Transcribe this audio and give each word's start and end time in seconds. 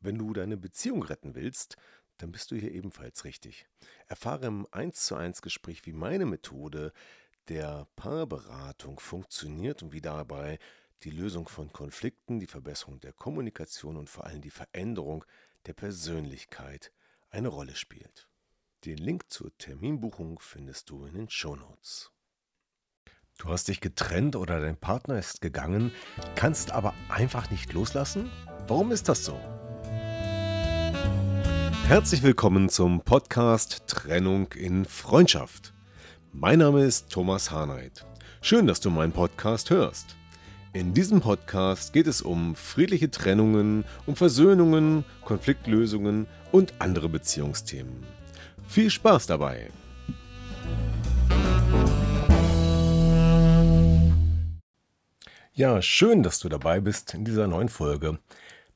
Wenn 0.00 0.18
du 0.18 0.32
deine 0.32 0.56
Beziehung 0.56 1.02
retten 1.02 1.34
willst, 1.34 1.76
dann 2.18 2.32
bist 2.32 2.50
du 2.50 2.56
hier 2.56 2.72
ebenfalls 2.72 3.24
richtig. 3.24 3.66
Erfahre 4.06 4.46
im 4.46 4.66
1 4.70 5.06
zu 5.06 5.16
1 5.16 5.42
Gespräch, 5.42 5.86
wie 5.86 5.92
meine 5.92 6.26
Methode 6.26 6.92
der 7.48 7.86
Paarberatung 7.96 9.00
funktioniert 9.00 9.82
und 9.82 9.92
wie 9.92 10.00
dabei 10.00 10.58
die 11.04 11.10
Lösung 11.10 11.48
von 11.48 11.72
Konflikten, 11.72 12.40
die 12.40 12.46
Verbesserung 12.46 13.00
der 13.00 13.12
Kommunikation 13.12 13.96
und 13.96 14.10
vor 14.10 14.24
allem 14.24 14.42
die 14.42 14.50
Veränderung 14.50 15.24
der 15.66 15.72
Persönlichkeit 15.72 16.92
eine 17.30 17.48
Rolle 17.48 17.76
spielt. 17.76 18.28
Den 18.84 18.98
Link 18.98 19.30
zur 19.30 19.56
Terminbuchung 19.58 20.38
findest 20.40 20.90
du 20.90 21.04
in 21.04 21.14
den 21.14 21.30
Shownotes. 21.30 22.12
Du 23.38 23.48
hast 23.48 23.68
dich 23.68 23.80
getrennt 23.80 24.34
oder 24.34 24.60
dein 24.60 24.76
Partner 24.76 25.18
ist 25.18 25.40
gegangen, 25.40 25.92
kannst 26.34 26.72
aber 26.72 26.94
einfach 27.08 27.50
nicht 27.50 27.72
loslassen? 27.72 28.30
Warum 28.66 28.90
ist 28.90 29.08
das 29.08 29.24
so? 29.24 29.38
Herzlich 31.88 32.22
willkommen 32.22 32.68
zum 32.68 33.00
Podcast 33.00 33.84
Trennung 33.86 34.52
in 34.52 34.84
Freundschaft. 34.84 35.72
Mein 36.34 36.58
Name 36.58 36.84
ist 36.84 37.08
Thomas 37.08 37.50
Harnight. 37.50 38.04
Schön, 38.42 38.66
dass 38.66 38.80
du 38.80 38.90
meinen 38.90 39.12
Podcast 39.12 39.70
hörst. 39.70 40.14
In 40.74 40.92
diesem 40.92 41.22
Podcast 41.22 41.94
geht 41.94 42.06
es 42.06 42.20
um 42.20 42.54
friedliche 42.56 43.10
Trennungen, 43.10 43.86
um 44.04 44.16
Versöhnungen, 44.16 45.06
Konfliktlösungen 45.24 46.26
und 46.52 46.74
andere 46.78 47.08
Beziehungsthemen. 47.08 48.04
Viel 48.66 48.90
Spaß 48.90 49.26
dabei! 49.26 49.70
Ja, 55.54 55.80
schön, 55.80 56.22
dass 56.22 56.38
du 56.38 56.50
dabei 56.50 56.80
bist 56.80 57.14
in 57.14 57.24
dieser 57.24 57.46
neuen 57.46 57.70
Folge 57.70 58.18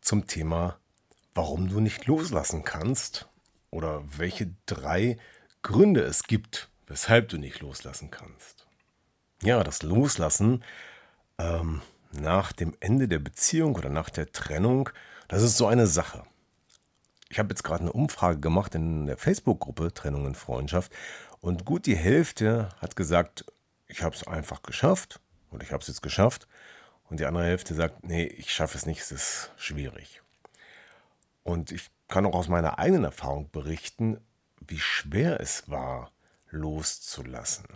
zum 0.01 0.27
Thema 0.27 0.79
warum 1.35 1.69
du 1.69 1.81
nicht 1.81 2.07
loslassen 2.07 2.65
kannst 2.65 3.29
oder 3.71 4.03
welche 4.19 4.55
drei 4.67 5.19
Gründe 5.62 6.03
es 6.03 6.25
gibt, 6.25 6.69
weshalb 6.87 7.29
du 7.29 7.39
nicht 7.39 7.61
loslassen 7.61 8.11
kannst. 8.11 8.67
Ja, 9.43 9.65
das 9.65 9.83
Loslassen 9.83 10.62
ähm, 11.39 11.83
nach 12.12 12.53
dem 12.53 12.77
Ende 12.81 13.09
der 13.09 13.19
Beziehung 13.19 13.75
oder 13.75 13.89
nach 13.89 14.11
der 14.11 14.31
Trennung, 14.33 14.91
das 15.29 15.43
ist 15.43 15.56
so 15.56 15.67
eine 15.67 15.87
Sache. 15.87 16.25
Ich 17.29 17.39
habe 17.39 17.49
jetzt 17.49 17.65
gerade 17.65 17.81
eine 17.81 17.93
Umfrage 17.93 18.41
gemacht 18.41 18.75
in 18.75 19.06
der 19.06 19.17
Facebook-Gruppe 19.17 19.95
Trennung 19.95 20.27
in 20.27 20.34
Freundschaft 20.34 20.93
und 21.41 21.65
gut 21.65 21.87
die 21.87 21.97
Hälfte 21.97 22.69
hat 22.78 22.95
gesagt, 22.95 23.45
ich 23.89 24.03
habe 24.03 24.15
es 24.15 24.27
einfach 24.27 24.62
geschafft 24.62 25.21
und 25.51 25.62
ich 25.62 25.73
habe 25.73 25.81
es 25.81 25.89
jetzt 25.89 26.03
geschafft. 26.03 26.47
Und 27.09 27.21
die 27.21 27.27
andere 27.27 27.45
Hälfte 27.45 27.75
sagt, 27.75 28.05
nee, 28.05 28.25
ich 28.25 28.53
schaffe 28.53 28.78
es 28.78 28.87
nicht, 28.87 29.01
es 29.01 29.12
ist 29.12 29.51
schwierig. 29.56 30.22
Und 31.45 31.73
ich 31.73 31.91
kann 32.09 32.27
auch 32.27 32.35
aus 32.35 32.48
meiner 32.48 32.79
eigenen 32.79 33.05
Erfahrung 33.05 33.51
berichten, 33.51 34.19
wie 34.61 34.79
schwer 34.79 35.41
es 35.41 35.69
war, 35.69 36.12
loszulassen. 36.51 37.67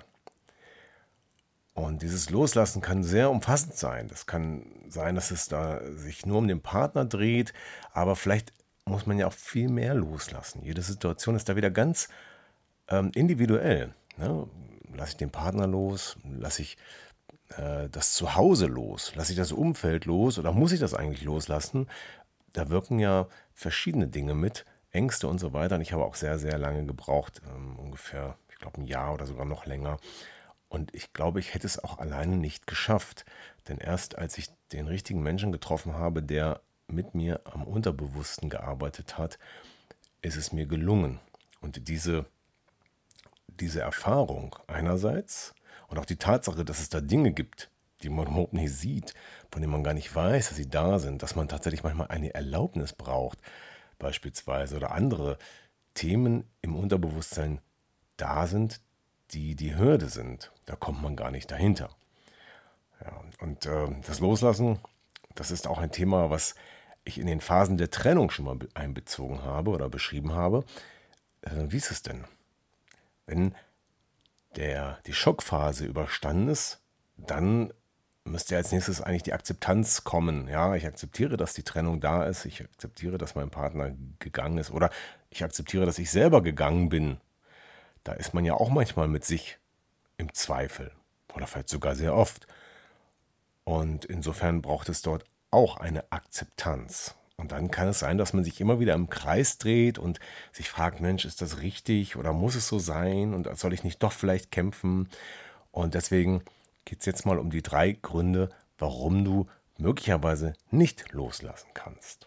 Und 1.75 2.03
dieses 2.03 2.31
Loslassen 2.31 2.81
kann 2.81 3.05
sehr 3.05 3.31
umfassend 3.31 3.75
sein. 3.75 4.09
Das 4.09 4.27
kann 4.27 4.65
sein, 4.89 5.15
dass 5.15 5.31
es 5.31 5.49
da 5.49 5.81
sich 5.93 6.25
nur 6.25 6.39
um 6.39 6.49
den 6.49 6.63
Partner 6.63 7.05
dreht, 7.05 7.53
aber 7.93 8.17
vielleicht 8.17 8.53
muss 8.87 9.07
man 9.07 9.19
ja 9.19 9.27
auch 9.27 9.33
viel 9.33 9.69
mehr 9.69 9.95
loslassen. 9.95 10.63
Jede 10.63 10.81
Situation 10.81 11.35
ist 11.35 11.49
da 11.49 11.57
wieder 11.57 11.71
ganz 11.71 12.09
ähm, 12.89 13.11
individuell. 13.15 13.93
Ne? 14.17 14.49
Lasse 14.95 15.11
ich 15.11 15.17
den 15.17 15.31
Partner 15.31 15.67
los? 15.67 16.17
Lasse 16.39 16.63
ich 16.63 16.79
äh, 17.57 17.89
das 17.91 18.15
Zuhause 18.15 18.67
los? 18.67 19.13
Lasse 19.17 19.33
ich 19.33 19.39
das 19.39 19.53
Umfeld 19.53 20.05
los? 20.05 20.39
Oder 20.39 20.53
muss 20.53 20.73
ich 20.73 20.81
das 20.81 20.95
eigentlich 20.95 21.25
loslassen? 21.25 21.89
da 22.57 22.71
wirken 22.71 22.99
ja 22.99 23.27
verschiedene 23.57 24.07
Dinge 24.07 24.35
mit, 24.35 24.65
Ängste 24.93 25.27
und 25.27 25.39
so 25.39 25.53
weiter. 25.53 25.75
Und 25.75 25.81
ich 25.81 25.93
habe 25.93 26.05
auch 26.05 26.15
sehr, 26.15 26.39
sehr 26.39 26.59
lange 26.59 26.85
gebraucht, 26.85 27.43
ähm, 27.49 27.77
ungefähr, 27.77 28.39
ich 28.49 28.57
glaube, 28.57 28.81
ein 28.81 28.87
Jahr 28.87 29.15
oder 29.15 29.27
sogar 29.27 29.45
noch 29.45 29.67
länger. 29.67 29.99
Und 30.69 30.95
ich 30.95 31.13
glaube, 31.13 31.41
ich 31.41 31.55
hätte 31.55 31.67
es 31.67 31.83
auch 31.83 31.99
alleine 31.99 32.37
nicht 32.37 32.67
geschafft. 32.67 33.25
Denn 33.69 33.79
erst 33.79 34.17
als 34.17 34.39
ich 34.39 34.49
den 34.73 34.87
richtigen 34.87 35.23
Menschen 35.23 35.53
getroffen 35.53 35.95
habe, 35.95 36.23
der 36.23 36.61
mit 36.87 37.15
mir 37.15 37.41
am 37.45 37.65
Unterbewussten 37.65 38.49
gearbeitet 38.49 39.19
hat, 39.19 39.39
ist 40.23 40.37
es 40.37 40.53
mir 40.53 40.67
gelungen. 40.67 41.19
Und 41.61 41.89
diese, 41.89 42.27
diese 43.49 43.81
Erfahrung 43.81 44.57
einerseits 44.67 45.55
und 45.89 45.99
auch 45.99 46.05
die 46.05 46.17
Tatsache, 46.17 46.65
dass 46.65 46.81
es 46.81 46.89
da 46.89 47.01
Dinge 47.01 47.33
gibt, 47.33 47.71
die 48.07 48.11
man 48.11 48.29
überhaupt 48.29 48.53
nicht 48.53 48.73
sieht, 48.73 49.15
von 49.51 49.61
denen 49.61 49.73
man 49.73 49.83
gar 49.83 49.95
nicht 49.95 50.15
weiß, 50.15 50.49
dass 50.49 50.57
sie 50.57 50.71
da 50.71 51.01
sind, 51.01 51.23
dass 51.23 51.35
man 51.35 51.49
tatsächlich 51.49 51.83
manchmal 51.83 52.07
eine 52.09 52.33
Erlaubnis 52.35 52.93
braucht, 52.93 53.39
beispielsweise, 53.99 54.77
oder 54.77 54.93
andere 54.93 55.39
Themen 55.95 56.45
im 56.63 56.77
Unterbewusstsein 56.77 57.61
da 58.17 58.47
sind, 58.47 58.81
die 59.33 59.57
die 59.57 59.77
Hürde 59.77 60.09
sind. 60.09 60.53
Da 60.67 60.77
kommt 60.77 61.03
man 61.03 61.17
gar 61.17 61.33
nicht 61.33 61.51
dahinter. 61.51 61.89
Ja, 63.05 63.21
und 63.41 63.67
äh, 63.67 63.89
das 64.07 64.21
Loslassen, 64.21 64.79
das 65.35 65.51
ist 65.51 65.67
auch 65.67 65.79
ein 65.79 65.91
Thema, 65.91 66.31
was 66.31 66.55
ich 67.05 67.19
in 67.19 67.27
den 67.27 67.41
Phasen 67.41 67.77
der 67.77 67.91
Trennung 67.91 68.31
schon 68.31 68.45
mal 68.45 68.59
einbezogen 68.75 69.43
habe 69.43 69.71
oder 69.71 69.89
beschrieben 69.89 70.33
habe. 70.33 70.65
Äh, 71.43 71.51
wie 71.69 71.77
ist 71.77 71.91
es 71.91 72.03
denn? 72.03 72.25
Wenn 73.27 73.55
der, 74.55 75.01
die 75.07 75.13
Schockphase 75.13 75.87
überstanden 75.87 76.49
ist, 76.49 76.81
dann 77.17 77.73
müsste 78.27 78.57
als 78.57 78.73
nächstes 78.73 79.01
eigentlich 79.01 79.23
die 79.23 79.33
Akzeptanz 79.33 80.05
kommen. 80.05 80.49
Ja, 80.49 80.75
ich 80.75 80.87
akzeptiere, 80.87 81.37
dass 81.37 81.55
die 81.55 81.63
Trennung 81.63 82.01
da 82.01 82.25
ist. 82.25 82.45
Ich 82.45 82.63
akzeptiere, 82.63 83.19
dass 83.19 83.35
mein 83.35 83.51
Partner 83.51 83.93
gegangen 84.19 84.59
ist. 84.59 84.71
Oder 84.71 84.91
ich 85.31 85.45
akzeptiere, 85.45 85.87
dass 85.87 85.99
ich 85.99 86.11
selber 86.11 86.43
gegangen 86.43 86.89
bin. 86.89 87.19
Da 88.05 88.13
ist 88.13 88.35
man 88.35 88.45
ja 88.45 88.55
auch 88.55 88.69
manchmal 88.69 89.09
mit 89.09 89.25
sich 89.25 89.59
im 90.19 90.33
Zweifel. 90.35 90.93
Oder 91.35 91.47
vielleicht 91.47 91.69
sogar 91.69 91.95
sehr 91.95 92.15
oft. 92.15 92.47
Und 93.65 94.05
insofern 94.05 94.63
braucht 94.63 94.89
es 94.89 95.03
dort 95.03 95.25
auch 95.51 95.79
eine 95.79 96.11
Akzeptanz. 96.13 97.15
Und 97.37 97.53
dann 97.53 97.71
kann 97.71 97.89
es 97.89 97.99
sein, 97.99 98.17
dass 98.17 98.33
man 98.33 98.45
sich 98.45 98.61
immer 98.61 98.81
wieder 98.81 98.95
im 98.95 99.11
Kreis 99.11 99.59
dreht 99.59 99.99
und 99.99 100.21
sich 100.53 100.71
fragt, 100.71 101.01
Mensch, 101.01 101.25
ist 101.25 101.43
das 101.43 101.61
richtig 101.61 102.17
oder 102.17 102.33
muss 102.33 102.55
es 102.55 102.67
so 102.67 102.79
sein 102.79 103.35
und 103.35 103.49
soll 103.59 103.75
ich 103.75 103.85
nicht 103.85 104.03
doch 104.03 104.13
vielleicht 104.13 104.51
kämpfen? 104.51 105.09
Und 105.71 105.95
deswegen 105.95 106.43
geht 106.87 107.01
es 107.01 107.07
jetzt 107.07 107.27
mal 107.27 107.39
um 107.39 107.51
die 107.51 107.63
drei 107.63 107.93
Gründe, 107.93 108.49
warum 108.79 109.25
du 109.25 109.47
möglicherweise 109.77 110.55
nicht 110.71 111.13
loslassen 111.13 111.69
kannst. 111.75 112.27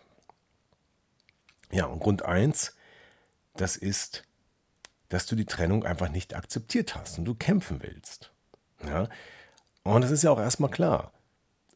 Ja, 1.71 1.85
und 1.85 1.99
Grund 1.99 2.23
1, 2.23 2.75
das 3.55 3.75
ist, 3.75 4.23
dass 5.07 5.25
du 5.25 5.35
die 5.35 5.45
Trennung 5.45 5.83
einfach 5.85 6.09
nicht 6.09 6.35
akzeptiert 6.35 6.95
hast 6.95 7.17
und 7.17 7.25
du 7.25 7.33
kämpfen 7.33 7.81
willst. 7.81 8.31
Ja? 8.85 9.07
Und 9.83 10.01
das 10.01 10.11
ist 10.11 10.23
ja 10.23 10.31
auch 10.31 10.39
erstmal 10.39 10.69
klar. 10.69 11.13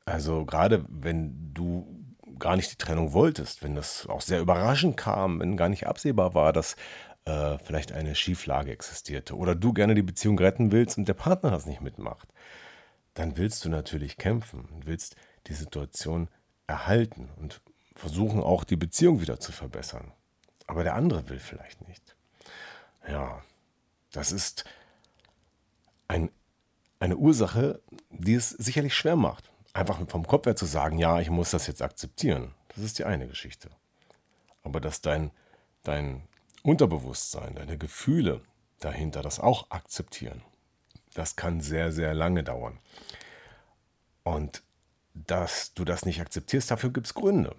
Also 0.05 0.45
gerade 0.45 0.85
wenn 0.89 1.53
du 1.53 2.03
gar 2.37 2.55
nicht 2.55 2.71
die 2.71 2.77
Trennung 2.77 3.13
wolltest, 3.13 3.63
wenn 3.63 3.75
das 3.75 4.07
auch 4.07 4.21
sehr 4.21 4.41
überraschend 4.41 4.97
kam, 4.97 5.39
wenn 5.39 5.55
gar 5.55 5.69
nicht 5.69 5.87
absehbar 5.87 6.33
war, 6.33 6.51
dass 6.51 6.75
äh, 7.25 7.57
vielleicht 7.59 7.93
eine 7.93 8.15
Schieflage 8.15 8.71
existierte 8.71 9.37
oder 9.37 9.55
du 9.55 9.71
gerne 9.71 9.95
die 9.95 10.01
Beziehung 10.01 10.37
retten 10.37 10.71
willst 10.71 10.97
und 10.97 11.07
der 11.07 11.13
Partner 11.13 11.51
das 11.51 11.65
nicht 11.65 11.81
mitmacht, 11.81 12.27
dann 13.13 13.37
willst 13.37 13.63
du 13.63 13.69
natürlich 13.69 14.17
kämpfen 14.17 14.65
und 14.65 14.85
willst 14.85 15.15
die 15.47 15.53
Situation 15.53 16.29
erhalten 16.67 17.29
und 17.37 17.61
versuchen 17.95 18.41
auch 18.41 18.63
die 18.63 18.75
Beziehung 18.75 19.21
wieder 19.21 19.39
zu 19.39 19.51
verbessern. 19.51 20.11
Aber 20.65 20.83
der 20.83 20.95
andere 20.95 21.29
will 21.29 21.39
vielleicht 21.39 21.87
nicht. 21.87 22.15
Ja, 23.07 23.43
das 24.11 24.31
ist 24.31 24.63
ein, 26.07 26.31
eine 26.99 27.17
Ursache, 27.17 27.81
die 28.09 28.35
es 28.35 28.49
sicherlich 28.49 28.95
schwer 28.95 29.15
macht. 29.15 29.51
Einfach 29.73 30.07
vom 30.07 30.25
Kopf 30.25 30.45
her 30.45 30.55
zu 30.55 30.65
sagen, 30.65 30.97
ja, 30.97 31.19
ich 31.19 31.29
muss 31.29 31.51
das 31.51 31.67
jetzt 31.67 31.81
akzeptieren. 31.81 32.53
Das 32.69 32.83
ist 32.83 32.99
die 32.99 33.05
eine 33.05 33.27
Geschichte. 33.27 33.69
Aber 34.63 34.79
dass 34.79 35.01
dein, 35.01 35.31
dein 35.83 36.23
Unterbewusstsein, 36.63 37.55
deine 37.55 37.77
Gefühle 37.77 38.41
dahinter 38.79 39.21
das 39.21 39.39
auch 39.39 39.69
akzeptieren 39.69 40.41
das 41.13 41.35
kann 41.35 41.61
sehr, 41.61 41.91
sehr 41.91 42.13
lange 42.13 42.43
dauern. 42.43 42.79
Und 44.23 44.63
dass 45.13 45.73
du 45.73 45.85
das 45.85 46.05
nicht 46.05 46.21
akzeptierst, 46.21 46.71
dafür 46.71 46.91
gibt 46.91 47.07
es 47.07 47.13
Gründe. 47.13 47.55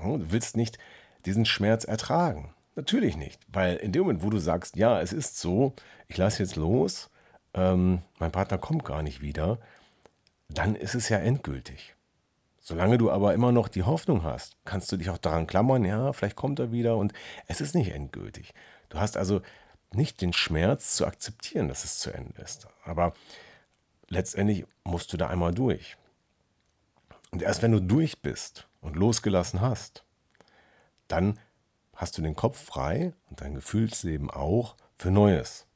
Du 0.00 0.30
willst 0.30 0.56
nicht 0.56 0.78
diesen 1.24 1.46
Schmerz 1.46 1.84
ertragen. 1.84 2.54
Natürlich 2.76 3.16
nicht, 3.16 3.40
weil 3.48 3.76
in 3.76 3.90
dem 3.90 4.02
Moment, 4.02 4.22
wo 4.22 4.30
du 4.30 4.38
sagst, 4.38 4.76
ja, 4.76 5.00
es 5.00 5.12
ist 5.12 5.38
so, 5.38 5.74
ich 6.06 6.16
lasse 6.16 6.42
jetzt 6.42 6.54
los, 6.54 7.10
ähm, 7.54 8.02
mein 8.20 8.30
Partner 8.30 8.58
kommt 8.58 8.84
gar 8.84 9.02
nicht 9.02 9.20
wieder, 9.20 9.58
dann 10.48 10.76
ist 10.76 10.94
es 10.94 11.08
ja 11.08 11.18
endgültig. 11.18 11.96
Solange 12.60 12.98
du 12.98 13.10
aber 13.10 13.34
immer 13.34 13.50
noch 13.50 13.68
die 13.68 13.82
Hoffnung 13.82 14.22
hast, 14.22 14.56
kannst 14.64 14.92
du 14.92 14.96
dich 14.96 15.10
auch 15.10 15.18
daran 15.18 15.46
klammern, 15.46 15.84
ja, 15.84 16.12
vielleicht 16.12 16.36
kommt 16.36 16.60
er 16.60 16.70
wieder 16.70 16.96
und 16.96 17.12
es 17.46 17.60
ist 17.60 17.74
nicht 17.74 17.90
endgültig. 17.90 18.54
Du 18.90 19.00
hast 19.00 19.16
also 19.16 19.40
nicht 19.92 20.20
den 20.20 20.32
Schmerz 20.32 20.94
zu 20.94 21.06
akzeptieren, 21.06 21.68
dass 21.68 21.84
es 21.84 21.98
zu 21.98 22.12
Ende 22.12 22.40
ist. 22.42 22.68
Aber 22.84 23.14
letztendlich 24.08 24.66
musst 24.84 25.12
du 25.12 25.16
da 25.16 25.28
einmal 25.28 25.54
durch. 25.54 25.96
Und 27.30 27.42
erst 27.42 27.62
wenn 27.62 27.72
du 27.72 27.80
durch 27.80 28.20
bist 28.20 28.68
und 28.80 28.96
losgelassen 28.96 29.60
hast, 29.60 30.04
dann 31.08 31.38
hast 31.94 32.16
du 32.16 32.22
den 32.22 32.36
Kopf 32.36 32.62
frei 32.62 33.12
und 33.28 33.40
dein 33.40 33.54
Gefühlsleben 33.54 34.30
auch 34.30 34.76
für 34.96 35.10
Neues. 35.10 35.66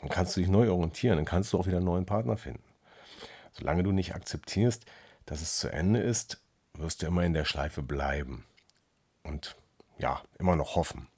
Dann 0.00 0.08
kannst 0.08 0.36
du 0.36 0.40
dich 0.40 0.48
neu 0.48 0.70
orientieren, 0.70 1.16
dann 1.16 1.24
kannst 1.24 1.52
du 1.52 1.58
auch 1.58 1.66
wieder 1.66 1.78
einen 1.78 1.86
neuen 1.86 2.06
Partner 2.06 2.36
finden. 2.36 2.64
Solange 3.52 3.82
du 3.82 3.92
nicht 3.92 4.14
akzeptierst, 4.14 4.84
dass 5.24 5.40
es 5.40 5.58
zu 5.58 5.68
Ende 5.72 6.00
ist, 6.00 6.40
wirst 6.74 7.02
du 7.02 7.06
immer 7.06 7.24
in 7.24 7.32
der 7.32 7.44
Schleife 7.44 7.82
bleiben. 7.82 8.44
Und 9.22 9.56
ja, 9.98 10.22
immer 10.38 10.56
noch 10.56 10.76
hoffen. 10.76 11.08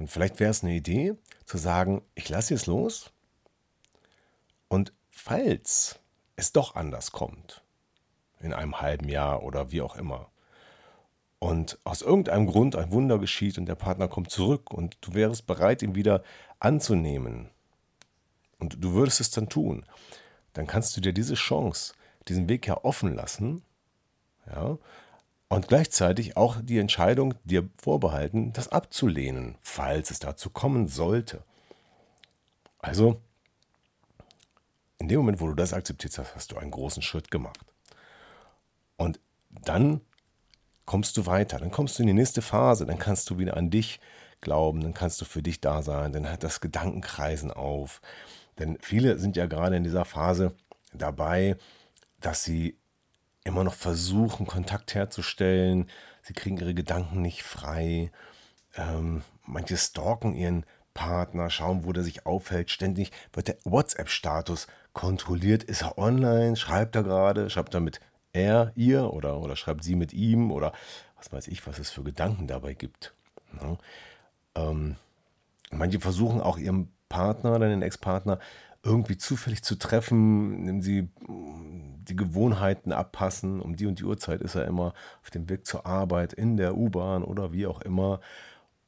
Und 0.00 0.08
vielleicht 0.08 0.40
wäre 0.40 0.50
es 0.50 0.64
eine 0.64 0.72
Idee 0.72 1.14
zu 1.44 1.58
sagen, 1.58 2.00
ich 2.14 2.30
lasse 2.30 2.54
jetzt 2.54 2.66
los. 2.66 3.12
Und 4.66 4.94
falls 5.10 6.00
es 6.36 6.52
doch 6.52 6.74
anders 6.74 7.12
kommt, 7.12 7.62
in 8.40 8.54
einem 8.54 8.80
halben 8.80 9.10
Jahr 9.10 9.42
oder 9.42 9.70
wie 9.70 9.82
auch 9.82 9.96
immer, 9.96 10.30
und 11.38 11.78
aus 11.84 12.02
irgendeinem 12.02 12.46
Grund 12.46 12.76
ein 12.76 12.92
Wunder 12.92 13.18
geschieht 13.18 13.58
und 13.58 13.66
der 13.66 13.74
Partner 13.74 14.08
kommt 14.08 14.30
zurück 14.30 14.72
und 14.72 14.96
du 15.02 15.14
wärst 15.14 15.46
bereit, 15.46 15.82
ihn 15.82 15.94
wieder 15.94 16.22
anzunehmen 16.58 17.50
und 18.58 18.82
du 18.82 18.92
würdest 18.92 19.20
es 19.20 19.30
dann 19.30 19.48
tun, 19.48 19.84
dann 20.54 20.66
kannst 20.66 20.96
du 20.96 21.00
dir 21.00 21.12
diese 21.12 21.34
Chance, 21.34 21.94
diesen 22.28 22.48
Weg 22.48 22.66
ja 22.66 22.84
offen 22.84 23.14
lassen, 23.14 23.62
ja, 24.46 24.78
und 25.50 25.66
gleichzeitig 25.66 26.36
auch 26.36 26.58
die 26.62 26.78
Entscheidung 26.78 27.34
dir 27.44 27.68
vorbehalten, 27.76 28.52
das 28.52 28.68
abzulehnen, 28.68 29.56
falls 29.60 30.10
es 30.10 30.20
dazu 30.20 30.48
kommen 30.48 30.86
sollte. 30.86 31.42
Also, 32.78 33.20
in 34.98 35.08
dem 35.08 35.18
Moment, 35.18 35.40
wo 35.40 35.48
du 35.48 35.54
das 35.54 35.72
akzeptiert 35.72 36.16
hast, 36.18 36.36
hast 36.36 36.52
du 36.52 36.56
einen 36.56 36.70
großen 36.70 37.02
Schritt 37.02 37.32
gemacht. 37.32 37.58
Und 38.96 39.18
dann 39.50 40.00
kommst 40.86 41.16
du 41.16 41.26
weiter, 41.26 41.58
dann 41.58 41.72
kommst 41.72 41.98
du 41.98 42.04
in 42.04 42.06
die 42.06 42.14
nächste 42.14 42.42
Phase, 42.42 42.86
dann 42.86 42.98
kannst 42.98 43.28
du 43.28 43.38
wieder 43.38 43.56
an 43.56 43.70
dich 43.70 44.00
glauben, 44.40 44.80
dann 44.80 44.94
kannst 44.94 45.20
du 45.20 45.24
für 45.24 45.42
dich 45.42 45.60
da 45.60 45.82
sein, 45.82 46.12
dann 46.12 46.30
hat 46.30 46.44
das 46.44 46.60
Gedankenkreisen 46.60 47.50
auf. 47.50 48.00
Denn 48.60 48.78
viele 48.80 49.18
sind 49.18 49.36
ja 49.36 49.46
gerade 49.46 49.76
in 49.76 49.84
dieser 49.84 50.04
Phase 50.04 50.54
dabei, 50.92 51.56
dass 52.20 52.44
sie 52.44 52.78
immer 53.44 53.64
noch 53.64 53.74
versuchen, 53.74 54.46
Kontakt 54.46 54.94
herzustellen. 54.94 55.88
Sie 56.22 56.34
kriegen 56.34 56.58
ihre 56.58 56.74
Gedanken 56.74 57.22
nicht 57.22 57.42
frei. 57.42 58.12
Ähm, 58.76 59.22
manche 59.44 59.76
stalken 59.76 60.34
ihren 60.34 60.64
Partner, 60.94 61.50
schauen, 61.50 61.84
wo 61.84 61.92
der 61.92 62.04
sich 62.04 62.26
aufhält. 62.26 62.70
Ständig 62.70 63.12
wird 63.32 63.48
der 63.48 63.56
WhatsApp-Status 63.64 64.66
kontrolliert. 64.92 65.62
Ist 65.62 65.82
er 65.82 65.98
online? 65.98 66.56
Schreibt 66.56 66.96
er 66.96 67.02
gerade? 67.02 67.48
Schreibt 67.50 67.74
er 67.74 67.80
mit 67.80 68.00
er, 68.32 68.72
ihr 68.76 69.12
oder, 69.12 69.40
oder 69.40 69.56
schreibt 69.56 69.82
sie 69.82 69.96
mit 69.96 70.12
ihm? 70.12 70.50
Oder 70.52 70.72
was 71.16 71.32
weiß 71.32 71.48
ich, 71.48 71.66
was 71.66 71.78
es 71.78 71.90
für 71.90 72.02
Gedanken 72.02 72.46
dabei 72.46 72.74
gibt. 72.74 73.14
Ja. 73.60 73.68
Ne? 73.68 73.78
Ähm, 74.56 74.96
manche 75.70 76.00
versuchen 76.00 76.40
auch 76.40 76.58
ihrem 76.58 76.88
Partner 77.08 77.54
oder 77.54 77.68
den 77.68 77.82
Ex-Partner 77.82 78.38
irgendwie 78.82 79.18
zufällig 79.18 79.62
zu 79.62 79.76
treffen, 79.76 80.54
indem 80.54 80.82
sie 80.82 81.02
mm, 81.02 82.04
die 82.04 82.16
Gewohnheiten 82.16 82.92
abpassen. 82.92 83.60
Um 83.60 83.76
die 83.76 83.86
und 83.86 83.98
die 83.98 84.04
Uhrzeit 84.04 84.40
ist 84.40 84.54
er 84.54 84.66
immer 84.66 84.94
auf 85.22 85.30
dem 85.30 85.48
Weg 85.48 85.66
zur 85.66 85.86
Arbeit, 85.86 86.32
in 86.32 86.56
der 86.56 86.76
U-Bahn 86.76 87.22
oder 87.22 87.52
wie 87.52 87.66
auch 87.66 87.82
immer. 87.82 88.20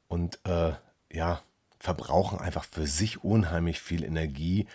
Und 0.08 0.40
äh, 0.44 0.72
ja, 1.12 1.42
verbrauchen 1.78 2.38
einfach 2.38 2.64
für 2.64 2.86
sich 2.86 3.22
unheimlich 3.24 3.80
viel 3.80 4.04
Energie, 4.04 4.66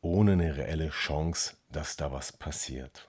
ohne 0.00 0.32
eine 0.32 0.56
reelle 0.56 0.90
Chance, 0.90 1.54
dass 1.70 1.96
da 1.96 2.12
was 2.12 2.32
passiert. 2.32 3.08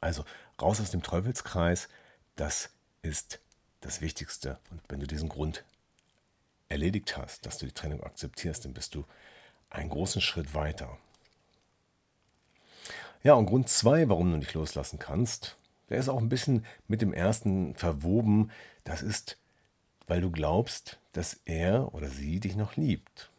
Also 0.00 0.24
raus 0.60 0.80
aus 0.80 0.90
dem 0.90 1.02
Teufelskreis, 1.02 1.88
das 2.36 2.70
ist 3.02 3.40
das 3.80 4.00
Wichtigste. 4.00 4.58
Und 4.70 4.80
wenn 4.88 5.00
du 5.00 5.06
diesen 5.06 5.28
Grund 5.28 5.64
erledigt 6.68 7.16
hast, 7.16 7.46
dass 7.46 7.58
du 7.58 7.66
die 7.66 7.72
Trennung 7.72 8.02
akzeptierst, 8.02 8.64
dann 8.64 8.74
bist 8.74 8.94
du 8.94 9.04
einen 9.74 9.90
großen 9.90 10.20
Schritt 10.20 10.54
weiter. 10.54 10.96
Ja, 13.22 13.34
und 13.34 13.46
Grund 13.46 13.68
zwei, 13.68 14.08
warum 14.08 14.30
du 14.30 14.36
nicht 14.36 14.54
loslassen 14.54 14.98
kannst, 14.98 15.56
der 15.88 15.98
ist 15.98 16.08
auch 16.08 16.18
ein 16.18 16.28
bisschen 16.28 16.64
mit 16.88 17.02
dem 17.02 17.12
ersten 17.12 17.74
verwoben. 17.74 18.50
Das 18.84 19.02
ist, 19.02 19.38
weil 20.06 20.20
du 20.20 20.30
glaubst, 20.30 20.98
dass 21.12 21.40
er 21.44 21.94
oder 21.94 22.08
sie 22.08 22.40
dich 22.40 22.56
noch 22.56 22.76
liebt. 22.76 23.30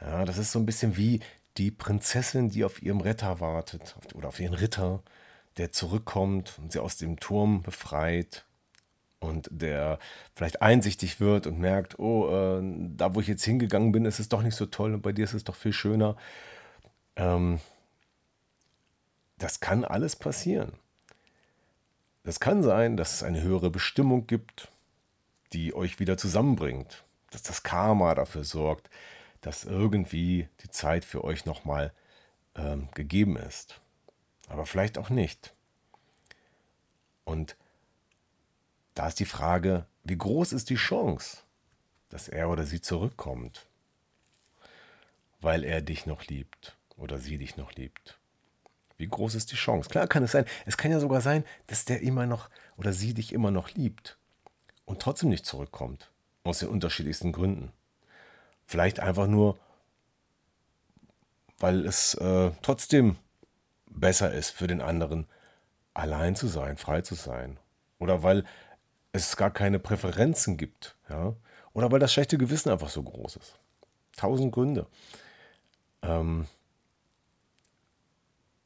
Ja, 0.00 0.24
das 0.24 0.38
ist 0.38 0.52
so 0.52 0.58
ein 0.58 0.66
bisschen 0.66 0.96
wie 0.96 1.20
die 1.56 1.70
Prinzessin, 1.70 2.50
die 2.50 2.64
auf 2.64 2.82
ihrem 2.82 3.00
Retter 3.00 3.40
wartet 3.40 3.96
oder 4.14 4.28
auf 4.28 4.38
ihren 4.38 4.54
Ritter, 4.54 5.02
der 5.56 5.72
zurückkommt 5.72 6.58
und 6.58 6.72
sie 6.72 6.78
aus 6.78 6.96
dem 6.96 7.18
Turm 7.18 7.62
befreit 7.62 8.44
und 9.20 9.48
der 9.50 9.98
vielleicht 10.34 10.62
einsichtig 10.62 11.20
wird 11.20 11.46
und 11.46 11.58
merkt, 11.58 11.98
oh, 11.98 12.28
äh, 12.28 12.62
da 12.96 13.14
wo 13.14 13.20
ich 13.20 13.26
jetzt 13.26 13.44
hingegangen 13.44 13.92
bin, 13.92 14.04
ist 14.04 14.20
es 14.20 14.28
doch 14.28 14.42
nicht 14.42 14.54
so 14.54 14.66
toll 14.66 14.94
und 14.94 15.02
bei 15.02 15.12
dir 15.12 15.24
ist 15.24 15.34
es 15.34 15.44
doch 15.44 15.56
viel 15.56 15.72
schöner. 15.72 16.16
Ähm, 17.16 17.60
das 19.38 19.60
kann 19.60 19.84
alles 19.84 20.16
passieren. 20.16 20.72
Das 22.24 22.40
kann 22.40 22.62
sein, 22.62 22.96
dass 22.96 23.14
es 23.14 23.22
eine 23.22 23.42
höhere 23.42 23.70
Bestimmung 23.70 24.26
gibt, 24.26 24.70
die 25.52 25.74
euch 25.74 25.98
wieder 25.98 26.18
zusammenbringt, 26.18 27.04
dass 27.30 27.42
das 27.42 27.62
Karma 27.62 28.14
dafür 28.14 28.44
sorgt, 28.44 28.90
dass 29.40 29.64
irgendwie 29.64 30.48
die 30.62 30.70
Zeit 30.70 31.04
für 31.04 31.24
euch 31.24 31.46
nochmal 31.46 31.92
ähm, 32.54 32.88
gegeben 32.94 33.36
ist. 33.36 33.80
Aber 34.48 34.66
vielleicht 34.66 34.98
auch 34.98 35.10
nicht. 35.10 35.54
Und 37.24 37.56
da 38.98 39.06
ist 39.06 39.20
die 39.20 39.26
Frage, 39.26 39.86
wie 40.02 40.18
groß 40.18 40.52
ist 40.52 40.70
die 40.70 40.74
Chance, 40.74 41.44
dass 42.08 42.28
er 42.28 42.50
oder 42.50 42.64
sie 42.64 42.80
zurückkommt, 42.80 43.68
weil 45.40 45.62
er 45.62 45.82
dich 45.82 46.04
noch 46.04 46.24
liebt 46.24 46.76
oder 46.96 47.18
sie 47.18 47.38
dich 47.38 47.56
noch 47.56 47.72
liebt. 47.74 48.18
Wie 48.96 49.06
groß 49.06 49.36
ist 49.36 49.52
die 49.52 49.56
Chance? 49.56 49.88
Klar 49.88 50.08
kann 50.08 50.24
es 50.24 50.32
sein. 50.32 50.46
Es 50.66 50.76
kann 50.76 50.90
ja 50.90 50.98
sogar 50.98 51.20
sein, 51.20 51.44
dass 51.68 51.84
der 51.84 52.02
immer 52.02 52.26
noch 52.26 52.50
oder 52.76 52.92
sie 52.92 53.14
dich 53.14 53.32
immer 53.32 53.52
noch 53.52 53.70
liebt 53.70 54.18
und 54.84 55.00
trotzdem 55.00 55.28
nicht 55.28 55.46
zurückkommt. 55.46 56.10
Aus 56.42 56.58
den 56.58 56.68
unterschiedlichsten 56.68 57.30
Gründen. 57.30 57.70
Vielleicht 58.66 58.98
einfach 58.98 59.28
nur, 59.28 59.60
weil 61.58 61.86
es 61.86 62.14
äh, 62.14 62.50
trotzdem 62.62 63.16
besser 63.86 64.32
ist 64.32 64.50
für 64.50 64.66
den 64.66 64.80
anderen, 64.80 65.28
allein 65.94 66.34
zu 66.34 66.48
sein, 66.48 66.76
frei 66.76 67.02
zu 67.02 67.14
sein. 67.14 67.60
Oder 68.00 68.24
weil 68.24 68.44
es 69.26 69.36
gar 69.36 69.50
keine 69.50 69.78
Präferenzen 69.78 70.56
gibt. 70.56 70.96
Ja? 71.08 71.34
Oder 71.72 71.90
weil 71.90 72.00
das 72.00 72.12
schlechte 72.12 72.38
Gewissen 72.38 72.70
einfach 72.70 72.88
so 72.88 73.02
groß 73.02 73.36
ist. 73.36 73.58
Tausend 74.16 74.52
Gründe. 74.52 74.86
Ähm, 76.02 76.46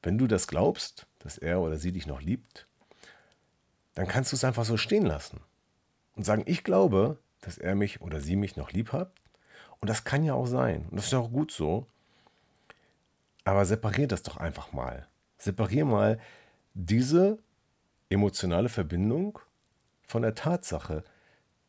wenn 0.03 0.19
du 0.19 0.27
das 0.27 0.47
glaubst, 0.47 1.07
dass 1.21 1.39
er 1.39 1.61
oder 1.61 1.77
sie 1.77 1.93
dich 1.93 2.07
noch 2.07 2.21
liebt, 2.21 2.67
dann 3.95 4.09
kannst 4.09 4.33
du 4.33 4.37
es 4.37 4.45
einfach 4.45 4.65
so 4.65 4.77
stehen 4.77 5.07
lassen 5.07 5.41
und 6.17 6.25
sagen, 6.25 6.43
ich 6.47 6.65
glaube, 6.65 7.19
dass 7.41 7.59
er 7.59 7.75
mich 7.75 8.01
oder 8.01 8.21
sie 8.21 8.37
mich 8.37 8.57
noch 8.57 8.73
lieb 8.73 8.93
hat. 8.93 9.13
Und 9.81 9.89
das 9.89 10.05
kann 10.05 10.25
ja 10.25 10.35
auch 10.35 10.47
sein. 10.47 10.87
Und 10.91 10.97
das 10.97 11.07
ist 11.07 11.13
ja 11.13 11.19
auch 11.19 11.31
gut 11.31 11.51
so. 11.51 11.87
Aber 13.45 13.65
separier 13.65 14.07
das 14.07 14.23
doch 14.23 14.37
einfach 14.37 14.73
mal. 14.73 15.09
Separier 15.39 15.85
mal 15.85 16.21
diese 16.75 17.39
emotionale 18.09 18.69
Verbindung 18.69 19.41
von 20.07 20.23
der 20.23 20.35
Tatsache, 20.35 21.05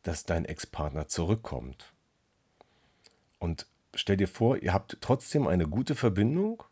dass 0.02 0.24
dein 0.24 0.44
Ex-Partner 0.44 1.08
zurückkommt. 1.08 1.92
Und 3.38 3.66
stell 3.94 4.16
dir 4.16 4.28
vor, 4.28 4.56
ihr 4.58 4.72
habt 4.72 4.98
trotzdem 5.00 5.46
eine 5.46 5.66
gute 5.66 5.94
Verbindung, 5.94 6.62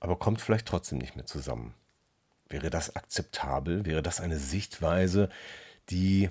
aber 0.00 0.16
kommt 0.18 0.40
vielleicht 0.40 0.66
trotzdem 0.66 0.98
nicht 0.98 1.16
mehr 1.16 1.26
zusammen. 1.26 1.74
Wäre 2.48 2.70
das 2.70 2.94
akzeptabel? 2.94 3.84
Wäre 3.86 4.02
das 4.02 4.20
eine 4.20 4.38
Sichtweise, 4.38 5.28
die 5.90 6.30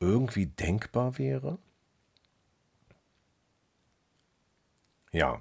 irgendwie 0.00 0.46
denkbar 0.46 1.18
wäre? 1.18 1.58
Ja, 5.12 5.40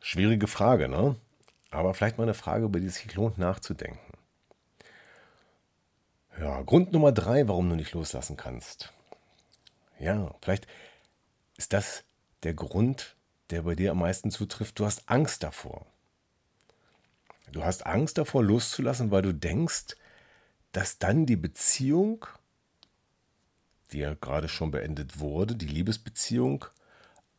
schwierige 0.00 0.46
Frage, 0.46 0.88
ne? 0.88 1.16
Aber 1.70 1.94
vielleicht 1.94 2.18
mal 2.18 2.24
eine 2.24 2.34
Frage, 2.34 2.64
über 2.64 2.80
die 2.80 2.86
es 2.86 2.96
sich 2.96 3.14
lohnt 3.14 3.38
nachzudenken. 3.38 4.07
Ja, 6.40 6.62
Grund 6.62 6.92
Nummer 6.92 7.10
drei, 7.10 7.48
warum 7.48 7.68
du 7.68 7.74
nicht 7.74 7.92
loslassen 7.92 8.36
kannst. 8.36 8.92
Ja, 9.98 10.34
vielleicht 10.40 10.68
ist 11.56 11.72
das 11.72 12.04
der 12.44 12.54
Grund, 12.54 13.16
der 13.50 13.62
bei 13.62 13.74
dir 13.74 13.90
am 13.90 13.98
meisten 13.98 14.30
zutrifft. 14.30 14.78
Du 14.78 14.86
hast 14.86 15.08
Angst 15.08 15.42
davor. 15.42 15.84
Du 17.50 17.64
hast 17.64 17.86
Angst 17.86 18.18
davor, 18.18 18.44
loszulassen, 18.44 19.10
weil 19.10 19.22
du 19.22 19.34
denkst, 19.34 19.96
dass 20.70 20.98
dann 20.98 21.26
die 21.26 21.36
Beziehung, 21.36 22.26
die 23.90 23.98
ja 23.98 24.14
gerade 24.14 24.48
schon 24.48 24.70
beendet 24.70 25.18
wurde, 25.18 25.56
die 25.56 25.66
Liebesbeziehung, 25.66 26.66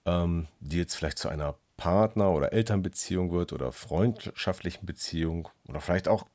ähm, 0.05 0.47
die 0.59 0.77
jetzt 0.77 0.95
vielleicht 0.95 1.19
zu 1.19 1.29
einer 1.29 1.55
Partner- 1.77 2.31
oder 2.31 2.51
Elternbeziehung 2.51 3.31
wird 3.31 3.53
oder 3.53 3.71
freundschaftlichen 3.71 4.85
Beziehung 4.85 5.47
oder 5.67 5.79
vielleicht 5.79 6.09
auch 6.09 6.25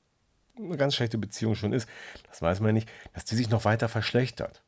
eine 0.56 0.76
ganz 0.76 0.94
schlechte 0.94 1.18
Beziehung 1.18 1.54
schon 1.54 1.72
ist, 1.72 1.88
das 2.28 2.42
weiß 2.42 2.60
man 2.60 2.74
nicht, 2.74 2.88
dass 3.12 3.24
die 3.24 3.36
sich 3.36 3.50
noch 3.50 3.64
weiter 3.64 3.88
verschlechtert. 3.88 4.62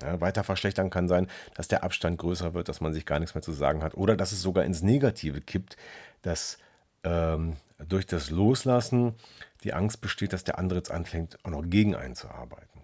Ja, 0.00 0.20
weiter 0.20 0.44
verschlechtern 0.44 0.90
kann 0.90 1.08
sein, 1.08 1.28
dass 1.54 1.68
der 1.68 1.84
Abstand 1.84 2.18
größer 2.18 2.54
wird, 2.54 2.68
dass 2.68 2.80
man 2.80 2.94
sich 2.94 3.04
gar 3.04 3.18
nichts 3.20 3.34
mehr 3.34 3.42
zu 3.42 3.52
sagen 3.52 3.82
hat 3.82 3.94
oder 3.94 4.16
dass 4.16 4.32
es 4.32 4.40
sogar 4.40 4.64
ins 4.64 4.82
Negative 4.82 5.40
kippt, 5.40 5.76
dass 6.22 6.58
ähm, 7.04 7.56
durch 7.78 8.06
das 8.06 8.30
Loslassen 8.30 9.14
die 9.62 9.74
Angst 9.74 10.00
besteht, 10.00 10.32
dass 10.32 10.44
der 10.44 10.58
andere 10.58 10.78
jetzt 10.78 10.90
anfängt, 10.90 11.38
auch 11.44 11.50
noch 11.50 11.62
gegen 11.64 11.94
einen 11.94 12.14
zu 12.14 12.28
arbeiten. 12.28 12.80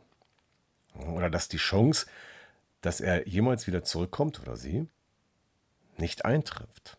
Oder 1.14 1.30
dass 1.30 1.48
die 1.48 1.56
Chance, 1.58 2.06
dass 2.80 3.00
er 3.00 3.26
jemals 3.26 3.66
wieder 3.66 3.82
zurückkommt 3.82 4.40
oder 4.40 4.56
sie, 4.56 4.86
nicht 5.96 6.24
eintrifft. 6.24 6.98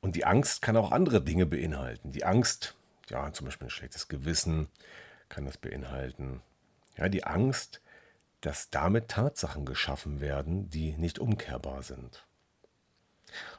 Und 0.00 0.14
die 0.14 0.24
Angst 0.24 0.62
kann 0.62 0.76
auch 0.76 0.92
andere 0.92 1.22
Dinge 1.22 1.46
beinhalten. 1.46 2.12
Die 2.12 2.24
Angst, 2.24 2.76
ja, 3.10 3.32
zum 3.32 3.46
Beispiel 3.46 3.68
ein 3.68 3.70
schlechtes 3.70 4.08
Gewissen 4.08 4.68
kann 5.28 5.44
das 5.44 5.58
beinhalten. 5.58 6.40
Ja, 6.96 7.08
die 7.08 7.24
Angst, 7.24 7.80
dass 8.40 8.70
damit 8.70 9.08
Tatsachen 9.08 9.64
geschaffen 9.64 10.20
werden, 10.20 10.70
die 10.70 10.92
nicht 10.92 11.18
umkehrbar 11.18 11.82
sind. 11.82 12.24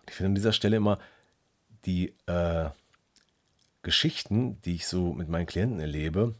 Und 0.02 0.10
ich 0.10 0.16
finde 0.16 0.30
an 0.30 0.36
dieser 0.36 0.54
Stelle 0.54 0.78
immer 0.78 1.00
die 1.86 2.16
äh, 2.26 2.70
Geschichten, 3.82 4.62
die 4.62 4.76
ich 4.76 4.88
so 4.88 5.14
mit 5.14 5.30
meinen 5.30 5.46
Klienten 5.46 5.80
erlebe, 5.80 6.36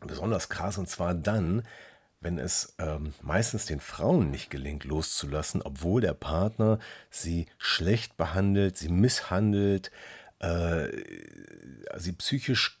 besonders 0.00 0.48
krass. 0.48 0.78
Und 0.78 0.88
zwar 0.88 1.14
dann, 1.14 1.66
wenn 2.20 2.38
es 2.38 2.74
ähm, 2.78 3.14
meistens 3.22 3.66
den 3.66 3.80
Frauen 3.80 4.30
nicht 4.30 4.50
gelingt, 4.50 4.84
loszulassen, 4.84 5.62
obwohl 5.62 6.00
der 6.00 6.14
Partner 6.14 6.78
sie 7.10 7.46
schlecht 7.58 8.16
behandelt, 8.16 8.76
sie 8.76 8.90
misshandelt, 8.90 9.90
äh, 10.40 10.88
sie 11.98 12.12
psychisch 12.12 12.80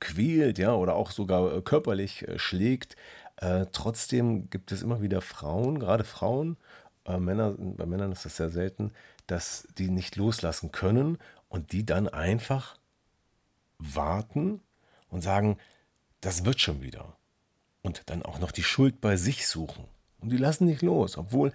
quält, 0.00 0.58
ja, 0.58 0.74
oder 0.74 0.94
auch 0.94 1.10
sogar 1.10 1.56
äh, 1.56 1.62
körperlich 1.62 2.26
äh, 2.28 2.38
schlägt. 2.38 2.96
Äh, 3.36 3.66
trotzdem 3.72 4.50
gibt 4.50 4.72
es 4.72 4.82
immer 4.82 5.02
wieder 5.02 5.20
Frauen, 5.20 5.78
gerade 5.78 6.04
Frauen, 6.04 6.56
äh, 7.04 7.18
Männer, 7.18 7.54
bei 7.58 7.86
Männern 7.86 8.12
ist 8.12 8.24
das 8.24 8.36
sehr 8.36 8.50
selten, 8.50 8.92
dass 9.26 9.66
die 9.78 9.88
nicht 9.88 10.16
loslassen 10.16 10.72
können 10.72 11.18
und 11.48 11.72
die 11.72 11.84
dann 11.84 12.08
einfach 12.08 12.76
warten 13.78 14.60
und 15.08 15.22
sagen, 15.22 15.58
das 16.20 16.44
wird 16.44 16.60
schon 16.60 16.82
wieder 16.82 17.16
und 17.82 18.02
dann 18.06 18.22
auch 18.22 18.38
noch 18.38 18.52
die 18.52 18.62
Schuld 18.62 19.00
bei 19.00 19.16
sich 19.16 19.46
suchen. 19.48 19.84
Und 20.20 20.30
die 20.30 20.36
lassen 20.36 20.66
nicht 20.66 20.82
los, 20.82 21.18
obwohl 21.18 21.52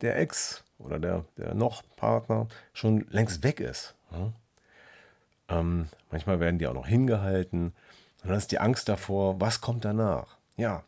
der 0.00 0.18
Ex 0.18 0.64
oder 0.78 0.98
der, 0.98 1.24
der 1.36 1.54
noch 1.54 1.82
Partner 1.96 2.48
schon 2.72 3.06
längst 3.10 3.42
weg 3.42 3.60
ist. 3.60 3.94
Ja? 4.10 4.32
Ähm, 5.48 5.88
manchmal 6.10 6.40
werden 6.40 6.58
die 6.58 6.66
auch 6.66 6.74
noch 6.74 6.86
hingehalten. 6.86 7.74
Und 8.22 8.28
dann 8.28 8.38
ist 8.38 8.50
die 8.52 8.58
Angst 8.58 8.88
davor, 8.88 9.40
was 9.40 9.60
kommt 9.60 9.84
danach? 9.84 10.36
Ja, 10.56 10.84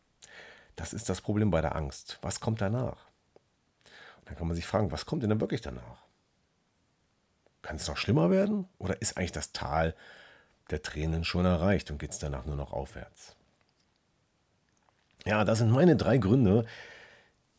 das 0.76 0.92
ist 0.92 1.08
das 1.08 1.20
Problem 1.20 1.50
bei 1.50 1.60
der 1.60 1.76
Angst. 1.76 2.18
Was 2.22 2.40
kommt 2.40 2.60
danach? 2.60 3.06
Und 4.18 4.28
dann 4.28 4.36
kann 4.36 4.46
man 4.46 4.56
sich 4.56 4.66
fragen, 4.66 4.92
was 4.92 5.06
kommt 5.06 5.22
denn 5.22 5.30
dann 5.30 5.40
wirklich 5.40 5.60
danach? 5.60 6.02
Kann 7.62 7.76
es 7.76 7.88
noch 7.88 7.96
schlimmer 7.96 8.30
werden? 8.30 8.68
Oder 8.78 9.00
ist 9.02 9.16
eigentlich 9.16 9.32
das 9.32 9.52
Tal 9.52 9.94
der 10.70 10.82
Tränen 10.82 11.24
schon 11.24 11.44
erreicht 11.44 11.90
und 11.90 11.98
geht 11.98 12.12
es 12.12 12.18
danach 12.18 12.44
nur 12.44 12.56
noch 12.56 12.72
aufwärts? 12.72 13.36
Ja, 15.24 15.44
das 15.44 15.58
sind 15.58 15.70
meine 15.70 15.96
drei 15.96 16.18
Gründe, 16.18 16.64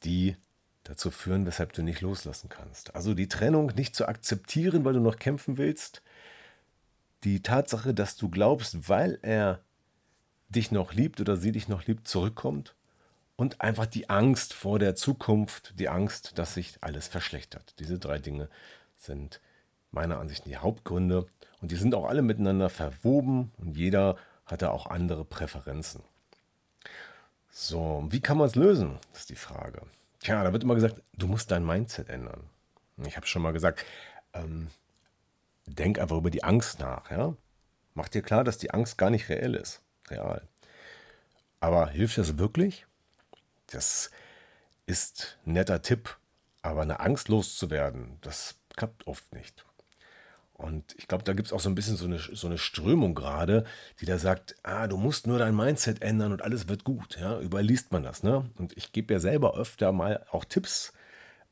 die 0.03 0.35
dazu 0.83 1.11
führen, 1.11 1.45
weshalb 1.45 1.73
du 1.73 1.83
nicht 1.83 2.01
loslassen 2.01 2.49
kannst. 2.49 2.95
Also 2.95 3.13
die 3.13 3.27
Trennung 3.27 3.67
nicht 3.75 3.95
zu 3.95 4.07
akzeptieren, 4.07 4.85
weil 4.85 4.93
du 4.93 4.99
noch 4.99 5.17
kämpfen 5.17 5.57
willst. 5.57 6.01
Die 7.23 7.41
Tatsache, 7.41 7.93
dass 7.93 8.15
du 8.15 8.29
glaubst, 8.29 8.89
weil 8.89 9.19
er 9.21 9.59
dich 10.49 10.71
noch 10.71 10.93
liebt 10.93 11.19
oder 11.21 11.37
sie 11.37 11.51
dich 11.51 11.67
noch 11.67 11.85
liebt, 11.85 12.07
zurückkommt. 12.07 12.75
Und 13.35 13.61
einfach 13.61 13.85
die 13.85 14.09
Angst 14.09 14.53
vor 14.53 14.79
der 14.79 14.95
Zukunft, 14.95 15.79
die 15.79 15.87
Angst, 15.87 16.37
dass 16.37 16.55
sich 16.55 16.77
alles 16.81 17.07
verschlechtert. 17.07 17.75
Diese 17.79 17.97
drei 17.97 18.19
Dinge 18.19 18.49
sind 18.97 19.39
meiner 19.91 20.19
Ansicht 20.19 20.45
nach 20.45 20.51
die 20.51 20.57
Hauptgründe. 20.57 21.25
Und 21.61 21.71
die 21.71 21.75
sind 21.75 21.95
auch 21.95 22.05
alle 22.05 22.21
miteinander 22.21 22.69
verwoben 22.69 23.51
und 23.57 23.77
jeder 23.77 24.17
hat 24.45 24.61
da 24.61 24.69
auch 24.71 24.87
andere 24.87 25.25
Präferenzen. 25.25 26.01
So, 27.51 28.05
wie 28.09 28.21
kann 28.21 28.37
man 28.37 28.47
es 28.47 28.55
lösen? 28.55 28.97
Das 29.11 29.21
ist 29.21 29.29
die 29.29 29.35
Frage. 29.35 29.81
Tja, 30.19 30.43
da 30.43 30.53
wird 30.53 30.63
immer 30.63 30.75
gesagt, 30.75 31.01
du 31.13 31.27
musst 31.27 31.51
dein 31.51 31.65
Mindset 31.65 32.09
ändern. 32.09 32.43
Ich 33.05 33.15
habe 33.15 33.27
schon 33.27 33.41
mal 33.41 33.53
gesagt, 33.53 33.85
ähm, 34.33 34.67
denk 35.75 35.99
einfach 35.99 36.17
über 36.17 36.31
die 36.31 36.43
Angst 36.43 36.79
nach. 36.79 37.11
Ja? 37.11 37.35
Mach 37.93 38.09
dir 38.09 38.21
klar, 38.21 38.43
dass 38.43 38.57
die 38.57 38.71
Angst 38.71 38.97
gar 38.97 39.09
nicht 39.09 39.29
reell 39.29 39.55
ist. 39.55 39.81
Real. 40.09 40.47
Aber 41.59 41.89
hilft 41.89 42.17
das 42.17 42.37
wirklich? 42.37 42.85
Das 43.67 44.11
ist 44.85 45.37
ein 45.45 45.53
netter 45.53 45.81
Tipp, 45.81 46.17
aber 46.61 46.81
eine 46.81 46.99
Angst 46.99 47.29
loszuwerden, 47.29 48.17
das 48.21 48.55
klappt 48.75 49.07
oft 49.07 49.33
nicht. 49.33 49.65
Und 50.53 50.93
ich 50.97 51.07
glaube, 51.07 51.23
da 51.23 51.31
gibt 51.31 51.47
es 51.47 51.53
auch 51.53 51.61
so 51.61 51.69
ein 51.69 51.75
bisschen 51.75 51.95
so 51.95 52.05
eine, 52.05 52.19
so 52.19 52.47
eine 52.47 52.57
Strömung 52.57 53.15
gerade, 53.15 53.63
die 54.01 54.05
da 54.05 54.17
sagt, 54.17 54.55
ah, 54.63 54.87
du 54.87 54.97
musst 54.97 55.25
nur 55.25 55.39
dein 55.39 55.55
Mindset 55.55 56.01
ändern 56.01 56.33
und 56.33 56.41
alles 56.41 56.67
wird 56.67 56.83
gut. 56.83 57.17
Ja, 57.17 57.39
überliest 57.39 57.93
man 57.93 58.03
das. 58.03 58.23
Ne? 58.23 58.49
Und 58.57 58.75
ich 58.75 58.91
gebe 58.91 59.13
ja 59.13 59.21
selber 59.21 59.55
öfter 59.55 59.93
mal 59.93 60.25
auch 60.31 60.43
Tipps, 60.43 60.91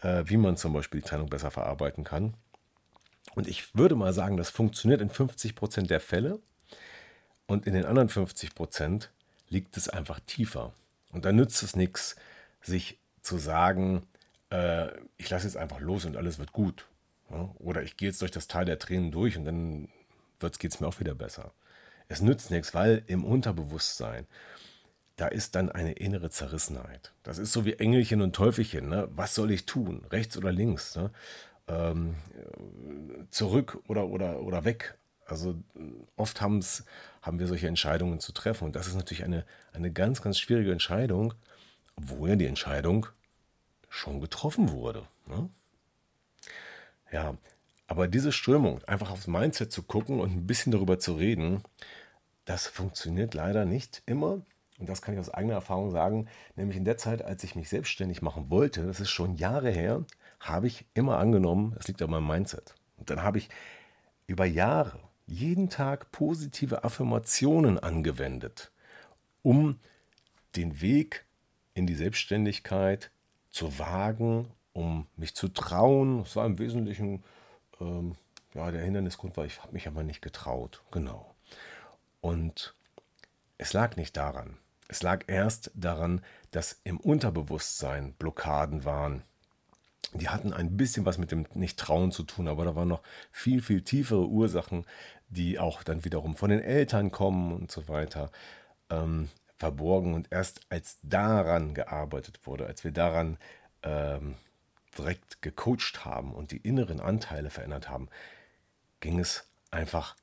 äh, 0.01 0.23
wie 0.25 0.35
man 0.35 0.57
zum 0.57 0.73
Beispiel 0.73 0.99
die 0.99 1.07
Trennung 1.07 1.29
besser 1.29 1.51
verarbeiten 1.51 2.03
kann. 2.03 2.33
Und 3.37 3.47
ich 3.47 3.75
würde 3.75 3.93
mal 3.93 4.13
sagen, 4.13 4.35
das 4.35 4.49
funktioniert 4.49 4.99
in 4.99 5.11
50 5.11 5.53
Prozent 5.53 5.91
der 5.91 5.99
Fälle. 5.99 6.39
Und 7.45 7.67
in 7.67 7.75
den 7.75 7.85
anderen 7.85 8.09
50 8.09 8.55
Prozent 8.55 9.11
liegt 9.47 9.77
es 9.77 9.87
einfach 9.87 10.19
tiefer. 10.21 10.73
Und 11.11 11.23
da 11.23 11.31
nützt 11.31 11.61
es 11.61 11.75
nichts, 11.75 12.15
sich 12.63 12.97
zu 13.21 13.37
sagen, 13.37 14.01
äh, 14.49 14.87
ich 15.17 15.29
lasse 15.29 15.45
jetzt 15.45 15.55
einfach 15.55 15.79
los 15.79 16.05
und 16.05 16.17
alles 16.17 16.39
wird 16.39 16.51
gut. 16.51 16.87
Ja, 17.29 17.53
oder 17.59 17.83
ich 17.83 17.95
gehe 17.95 18.09
jetzt 18.09 18.23
durch 18.23 18.31
das 18.31 18.47
Tal 18.47 18.65
der 18.65 18.79
Tränen 18.79 19.11
durch 19.11 19.37
und 19.37 19.45
dann 19.45 19.87
geht 20.39 20.73
es 20.73 20.79
mir 20.79 20.87
auch 20.87 20.99
wieder 20.99 21.13
besser. 21.13 21.51
Es 22.07 22.21
nützt 22.21 22.49
nichts, 22.49 22.73
weil 22.73 23.03
im 23.05 23.23
Unterbewusstsein, 23.23 24.25
da 25.15 25.27
ist 25.27 25.53
dann 25.53 25.71
eine 25.71 25.91
innere 25.91 26.31
Zerrissenheit. 26.31 27.13
Das 27.21 27.37
ist 27.37 27.53
so 27.53 27.65
wie 27.65 27.73
Engelchen 27.73 28.23
und 28.23 28.35
Teufelchen. 28.35 28.89
Ne? 28.89 29.07
Was 29.11 29.35
soll 29.35 29.51
ich 29.51 29.67
tun? 29.67 30.05
Rechts 30.09 30.37
oder 30.37 30.51
links? 30.51 30.95
Ne? 30.95 31.11
Ähm, 31.67 32.15
zurück 33.29 33.79
oder, 33.87 34.07
oder, 34.07 34.41
oder 34.41 34.65
weg? 34.65 34.97
Also 35.25 35.55
oft 36.15 36.41
haben 36.41 36.61
wir 37.33 37.47
solche 37.47 37.67
Entscheidungen 37.67 38.19
zu 38.19 38.31
treffen. 38.31 38.65
Und 38.65 38.75
das 38.75 38.87
ist 38.87 38.95
natürlich 38.95 39.25
eine, 39.25 39.45
eine 39.73 39.91
ganz, 39.91 40.21
ganz 40.21 40.39
schwierige 40.39 40.71
Entscheidung, 40.71 41.33
obwohl 41.97 42.29
ja 42.29 42.35
die 42.35 42.45
Entscheidung 42.45 43.07
schon 43.89 44.21
getroffen 44.21 44.71
wurde. 44.71 45.05
Ne? 45.25 45.49
Ja, 47.11 47.37
aber 47.87 48.07
diese 48.07 48.31
Strömung, 48.31 48.83
einfach 48.85 49.11
aufs 49.11 49.27
Mindset 49.27 49.71
zu 49.71 49.83
gucken 49.83 50.19
und 50.19 50.31
ein 50.31 50.47
bisschen 50.47 50.71
darüber 50.71 50.99
zu 50.99 51.13
reden, 51.13 51.63
das 52.45 52.67
funktioniert 52.67 53.33
leider 53.33 53.65
nicht 53.65 54.03
immer. 54.05 54.41
Und 54.79 54.87
das 54.87 55.01
kann 55.01 55.13
ich 55.13 55.19
aus 55.19 55.33
eigener 55.33 55.55
Erfahrung 55.55 55.91
sagen. 55.91 56.27
Nämlich 56.55 56.77
in 56.77 56.85
der 56.85 56.97
Zeit, 56.97 57.21
als 57.23 57.43
ich 57.43 57.55
mich 57.55 57.67
selbstständig 57.69 58.21
machen 58.21 58.49
wollte, 58.49 58.85
das 58.85 58.99
ist 58.99 59.09
schon 59.09 59.35
Jahre 59.35 59.71
her, 59.71 60.05
habe 60.39 60.67
ich 60.67 60.85
immer 60.93 61.17
angenommen, 61.17 61.75
es 61.79 61.87
liegt 61.87 62.01
an 62.01 62.09
meinem 62.09 62.27
Mindset. 62.27 62.75
Und 62.97 63.09
dann 63.09 63.23
habe 63.23 63.37
ich 63.37 63.49
über 64.27 64.45
Jahre 64.45 64.99
jeden 65.25 65.69
Tag 65.69 66.11
positive 66.11 66.83
Affirmationen 66.83 67.79
angewendet, 67.79 68.71
um 69.41 69.79
den 70.55 70.81
Weg 70.81 71.25
in 71.73 71.85
die 71.85 71.95
Selbstständigkeit 71.95 73.11
zu 73.49 73.77
wagen 73.77 74.51
um 74.77 75.07
mich 75.15 75.33
zu 75.33 75.47
trauen. 75.47 76.19
Es 76.19 76.35
war 76.35 76.45
im 76.45 76.59
Wesentlichen 76.59 77.23
ähm, 77.81 78.15
ja, 78.53 78.69
der 78.69 78.83
Hindernisgrund, 78.83 79.35
weil 79.35 79.47
ich 79.47 79.61
habe 79.63 79.73
mich 79.73 79.87
aber 79.87 80.03
nicht 80.03 80.21
getraut. 80.21 80.83
Genau. 80.91 81.33
Und 82.21 82.75
es 83.57 83.73
lag 83.73 83.95
nicht 83.95 84.15
daran. 84.15 84.57
Es 84.87 85.01
lag 85.01 85.23
erst 85.25 85.71
daran, 85.73 86.21
dass 86.51 86.79
im 86.83 86.99
Unterbewusstsein 86.99 88.13
Blockaden 88.13 88.85
waren. 88.85 89.23
Die 90.13 90.29
hatten 90.29 90.53
ein 90.53 90.77
bisschen 90.77 91.05
was 91.05 91.17
mit 91.17 91.31
dem 91.31 91.45
Nicht-Trauen 91.53 92.11
zu 92.11 92.23
tun, 92.23 92.47
aber 92.47 92.65
da 92.65 92.75
waren 92.75 92.87
noch 92.87 93.03
viel, 93.31 93.61
viel 93.61 93.81
tiefere 93.81 94.27
Ursachen, 94.27 94.85
die 95.27 95.59
auch 95.59 95.83
dann 95.83 96.05
wiederum 96.05 96.35
von 96.35 96.49
den 96.49 96.61
Eltern 96.61 97.11
kommen 97.11 97.53
und 97.53 97.71
so 97.71 97.87
weiter, 97.87 98.31
ähm, 98.89 99.29
verborgen. 99.57 100.13
Und 100.13 100.31
erst 100.31 100.61
als 100.69 100.97
daran 101.03 101.73
gearbeitet 101.73 102.39
wurde, 102.45 102.65
als 102.65 102.83
wir 102.83 102.91
daran 102.91 103.37
ähm, 103.83 104.35
direkt 104.97 105.41
gecoacht 105.41 106.05
haben 106.05 106.33
und 106.33 106.51
die 106.51 106.57
inneren 106.57 106.99
Anteile 106.99 107.49
verändert 107.49 107.89
haben, 107.89 108.07
ging 108.99 109.19
es 109.19 109.47
einfach 109.71 110.15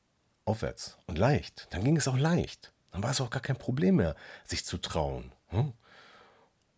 aufwärts 0.45 0.99
und 1.07 1.19
leicht. 1.19 1.69
Dann 1.71 1.85
ging 1.85 1.97
es 1.97 2.09
auch 2.09 2.19
leicht. 2.19 2.73
Dann 2.91 3.03
war 3.03 3.11
es 3.11 3.21
auch 3.21 3.31
gar 3.31 3.43
kein 3.43 3.57
Problem 3.57 3.97
mehr, 3.97 4.15
sich 4.45 4.65
zu 4.65 4.79
trauen. 4.79 5.33
Hm? 5.49 5.73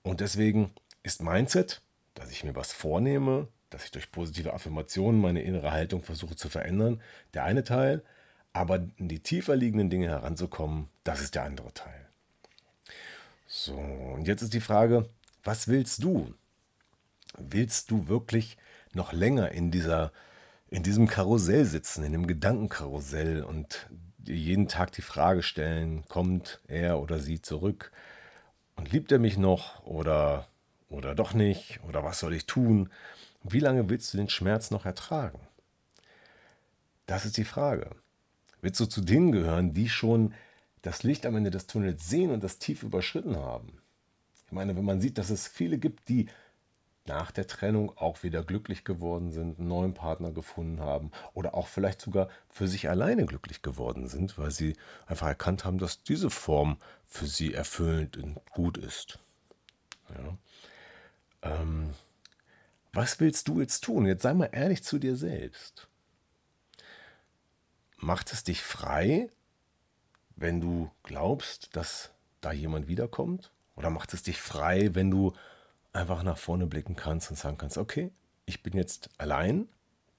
Und 0.02 0.20
deswegen 0.20 0.72
ist 1.02 1.22
Mindset, 1.22 1.82
dass 2.16 2.32
ich 2.32 2.42
mir 2.42 2.56
was 2.56 2.72
vornehme, 2.72 3.46
dass 3.70 3.84
ich 3.84 3.92
durch 3.92 4.10
positive 4.10 4.52
Affirmationen 4.52 5.20
meine 5.20 5.42
innere 5.42 5.70
Haltung 5.70 6.02
versuche 6.02 6.34
zu 6.34 6.48
verändern, 6.48 7.00
der 7.34 7.44
eine 7.44 7.62
Teil. 7.62 8.02
Aber 8.52 8.86
in 8.96 9.08
die 9.08 9.20
tiefer 9.20 9.54
liegenden 9.54 9.90
Dinge 9.90 10.08
heranzukommen, 10.08 10.88
das 11.04 11.20
ist 11.20 11.34
der 11.34 11.44
andere 11.44 11.72
Teil. 11.72 12.08
So, 13.46 13.74
und 13.74 14.26
jetzt 14.26 14.42
ist 14.42 14.54
die 14.54 14.60
Frage, 14.60 15.08
was 15.44 15.68
willst 15.68 16.02
du? 16.02 16.34
Willst 17.38 17.90
du 17.90 18.08
wirklich 18.08 18.56
noch 18.92 19.12
länger 19.12 19.52
in 19.52 19.70
dieser 19.70 20.10
in 20.68 20.82
diesem 20.82 21.06
Karussell 21.06 21.64
sitzen, 21.64 22.02
in 22.02 22.12
dem 22.12 22.26
Gedankenkarussell 22.26 23.44
und 23.44 23.88
jeden 24.24 24.66
Tag 24.66 24.90
die 24.92 25.02
Frage 25.02 25.42
stellen, 25.42 26.04
kommt 26.08 26.60
er 26.66 26.98
oder 27.00 27.20
sie 27.20 27.40
zurück 27.40 27.92
und 28.74 28.90
liebt 28.90 29.12
er 29.12 29.18
mich 29.20 29.36
noch 29.36 29.84
oder 29.84 30.48
oder 30.88 31.14
doch 31.14 31.34
nicht 31.34 31.80
oder 31.88 32.04
was 32.04 32.20
soll 32.20 32.34
ich 32.34 32.46
tun? 32.46 32.90
Wie 33.42 33.60
lange 33.60 33.88
willst 33.88 34.12
du 34.12 34.18
den 34.18 34.28
Schmerz 34.28 34.70
noch 34.70 34.86
ertragen? 34.86 35.40
Das 37.06 37.24
ist 37.24 37.36
die 37.36 37.44
Frage. 37.44 37.90
Willst 38.60 38.80
du 38.80 38.86
zu 38.86 39.00
denen 39.00 39.32
gehören, 39.32 39.74
die 39.74 39.88
schon 39.88 40.34
das 40.82 41.02
Licht 41.02 41.26
am 41.26 41.36
Ende 41.36 41.50
des 41.50 41.66
Tunnels 41.66 42.08
sehen 42.08 42.30
und 42.30 42.42
das 42.42 42.58
tief 42.58 42.82
überschritten 42.82 43.36
haben? 43.36 43.80
Ich 44.46 44.52
meine, 44.52 44.76
wenn 44.76 44.84
man 44.84 45.00
sieht, 45.00 45.18
dass 45.18 45.30
es 45.30 45.46
viele 45.46 45.78
gibt, 45.78 46.08
die 46.08 46.28
nach 47.06 47.30
der 47.30 47.46
Trennung 47.46 47.96
auch 47.96 48.22
wieder 48.22 48.42
glücklich 48.42 48.84
geworden 48.84 49.30
sind, 49.30 49.58
einen 49.58 49.68
neuen 49.68 49.94
Partner 49.94 50.32
gefunden 50.32 50.80
haben 50.80 51.10
oder 51.34 51.54
auch 51.54 51.68
vielleicht 51.68 52.00
sogar 52.00 52.28
für 52.48 52.66
sich 52.66 52.88
alleine 52.88 53.26
glücklich 53.26 53.62
geworden 53.62 54.08
sind, 54.08 54.38
weil 54.38 54.50
sie 54.50 54.76
einfach 55.06 55.28
erkannt 55.28 55.64
haben, 55.64 55.78
dass 55.78 56.02
diese 56.02 56.30
Form 56.30 56.78
für 57.04 57.26
sie 57.26 57.54
erfüllend 57.54 58.16
und 58.16 58.44
gut 58.50 58.78
ist. 58.78 59.18
Ja. 60.08 60.36
Ähm, 61.46 61.94
was 62.92 63.20
willst 63.20 63.48
du 63.48 63.60
jetzt 63.60 63.84
tun? 63.84 64.06
Jetzt 64.06 64.22
sei 64.22 64.34
mal 64.34 64.50
ehrlich 64.52 64.82
zu 64.82 64.98
dir 64.98 65.16
selbst. 65.16 65.88
Macht 67.98 68.32
es 68.32 68.44
dich 68.44 68.62
frei, 68.62 69.28
wenn 70.34 70.60
du 70.60 70.90
glaubst, 71.02 71.76
dass 71.76 72.10
da 72.40 72.52
jemand 72.52 72.88
wiederkommt? 72.88 73.50
Oder 73.74 73.90
macht 73.90 74.14
es 74.14 74.22
dich 74.22 74.40
frei, 74.40 74.94
wenn 74.94 75.10
du 75.10 75.34
einfach 75.92 76.22
nach 76.22 76.38
vorne 76.38 76.66
blicken 76.66 76.96
kannst 76.96 77.30
und 77.30 77.36
sagen 77.36 77.58
kannst, 77.58 77.78
okay, 77.78 78.10
ich 78.44 78.62
bin 78.62 78.74
jetzt 78.74 79.10
allein 79.18 79.68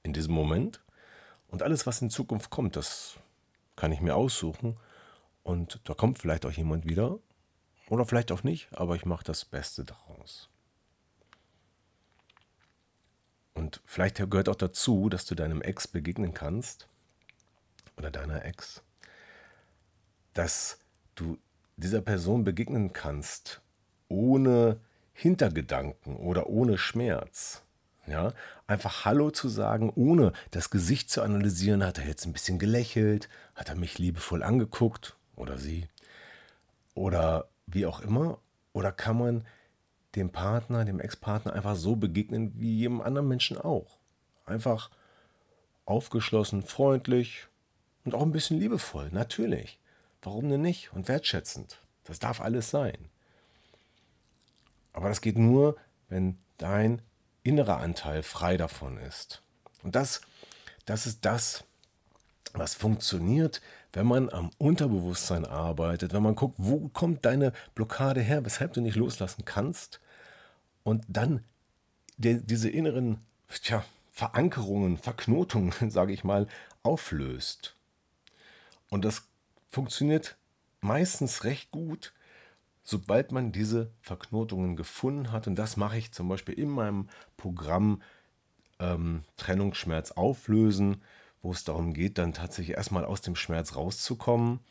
in 0.03 0.13
diesem 0.13 0.33
Moment 0.33 0.81
und 1.47 1.63
alles, 1.63 1.87
was 1.87 2.01
in 2.01 2.09
Zukunft 2.09 2.49
kommt, 2.49 2.75
das 2.75 3.15
kann 3.75 3.91
ich 3.91 4.01
mir 4.01 4.15
aussuchen 4.15 4.77
und 5.43 5.79
da 5.85 5.93
kommt 5.93 6.19
vielleicht 6.19 6.45
auch 6.45 6.51
jemand 6.51 6.85
wieder 6.85 7.19
oder 7.89 8.05
vielleicht 8.05 8.31
auch 8.31 8.43
nicht, 8.43 8.67
aber 8.73 8.95
ich 8.95 9.05
mache 9.05 9.23
das 9.23 9.45
Beste 9.45 9.85
daraus. 9.85 10.49
Und 13.57 13.81
vielleicht 13.85 14.17
gehört 14.17 14.49
auch 14.49 14.55
dazu, 14.55 15.09
dass 15.09 15.25
du 15.25 15.33
deinem 15.33 15.63
Ex 15.63 15.87
begegnen 15.87 16.35
kannst 16.35 16.87
oder 17.97 18.11
deiner 18.11 18.45
Ex, 18.45 18.83
dass 20.35 20.77
du 21.15 21.39
dieser 21.75 22.01
Person 22.01 22.43
begegnen 22.43 22.93
kannst, 22.93 23.61
ohne 24.09 24.79
Hintergedanken 25.13 26.17
oder 26.17 26.47
ohne 26.47 26.77
Schmerz. 26.77 27.63
Ja, 28.05 28.31
einfach 28.67 29.05
Hallo 29.05 29.31
zu 29.31 29.49
sagen, 29.49 29.91
ohne 29.95 30.33
das 30.51 30.69
Gesicht 30.69 31.09
zu 31.09 31.23
analysieren, 31.23 31.83
hat 31.83 31.97
er 31.97 32.05
jetzt 32.05 32.25
ein 32.25 32.33
bisschen 32.33 32.59
gelächelt, 32.59 33.27
hat 33.55 33.69
er 33.69 33.75
mich 33.75 33.97
liebevoll 33.97 34.43
angeguckt 34.43 35.17
oder 35.35 35.57
sie? 35.57 35.87
Oder 36.93 37.49
wie 37.65 37.87
auch 37.87 38.01
immer, 38.01 38.39
oder 38.71 38.91
kann 38.91 39.17
man 39.17 39.45
dem 40.17 40.31
Partner, 40.31 40.83
dem 40.83 40.99
Ex-Partner 40.99 41.53
einfach 41.53 41.75
so 41.75 41.95
begegnen 41.95 42.53
wie 42.55 42.77
jedem 42.77 43.01
anderen 43.01 43.27
Menschen 43.27 43.57
auch. 43.57 43.97
Einfach 44.45 44.89
aufgeschlossen, 45.85 46.63
freundlich 46.63 47.47
und 48.03 48.15
auch 48.15 48.23
ein 48.23 48.31
bisschen 48.31 48.59
liebevoll, 48.59 49.09
natürlich. 49.11 49.79
Warum 50.21 50.49
denn 50.49 50.61
nicht? 50.61 50.91
Und 50.93 51.07
wertschätzend. 51.07 51.79
Das 52.03 52.19
darf 52.19 52.41
alles 52.41 52.69
sein. 52.69 52.97
Aber 54.93 55.09
das 55.09 55.21
geht 55.21 55.37
nur, 55.37 55.77
wenn 56.09 56.37
dein 56.57 57.01
innerer 57.43 57.77
Anteil 57.77 58.23
frei 58.23 58.57
davon 58.57 58.97
ist. 58.97 59.41
Und 59.83 59.95
das, 59.95 60.21
das 60.85 61.05
ist 61.05 61.23
das, 61.23 61.63
was 62.53 62.73
funktioniert, 62.73 63.61
wenn 63.93 64.07
man 64.07 64.29
am 64.29 64.49
Unterbewusstsein 64.57 65.45
arbeitet, 65.45 66.13
wenn 66.13 66.23
man 66.23 66.35
guckt, 66.35 66.55
wo 66.57 66.89
kommt 66.89 67.25
deine 67.25 67.53
Blockade 67.75 68.21
her, 68.21 68.43
weshalb 68.43 68.73
du 68.73 68.81
nicht 68.81 68.95
loslassen 68.95 69.45
kannst 69.45 69.99
und 70.87 71.03
dann 71.09 71.43
die, 72.15 72.41
diese 72.41 72.69
inneren 72.69 73.19
tja, 73.61 73.83
Verankerungen, 74.09 74.97
Verknotungen, 74.97 75.73
sage 75.89 76.13
ich 76.13 76.23
mal, 76.23 76.47
auflöst. 76.81 77.75
Und 78.89 79.03
das 79.03 79.27
funktioniert 79.69 80.37
meistens 80.79 81.43
recht 81.43 81.71
gut, 81.71 82.13
sobald 82.85 83.33
man 83.33 83.51
diese 83.51 83.91
Verknotungen 83.99 84.77
gefunden 84.77 85.33
hat. 85.33 85.45
Und 85.47 85.55
das 85.55 85.75
mache 85.75 85.97
ich 85.97 86.13
zum 86.13 86.29
Beispiel 86.29 86.57
in 86.57 86.69
meinem 86.69 87.09
Programm 87.35 88.01
ähm, 88.79 89.25
Trennungsschmerz 89.35 90.11
auflösen, 90.11 91.03
wo 91.41 91.51
es 91.51 91.65
darum 91.65 91.93
geht, 91.93 92.17
dann 92.17 92.31
tatsächlich 92.31 92.77
erstmal 92.77 93.03
aus 93.03 93.19
dem 93.19 93.35
Schmerz 93.35 93.75
rauszukommen 93.75 94.61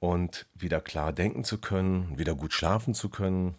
und 0.00 0.46
wieder 0.54 0.80
klar 0.80 1.12
denken 1.12 1.44
zu 1.44 1.58
können, 1.58 2.16
wieder 2.16 2.34
gut 2.34 2.54
schlafen 2.54 2.94
zu 2.94 3.10
können. 3.10 3.56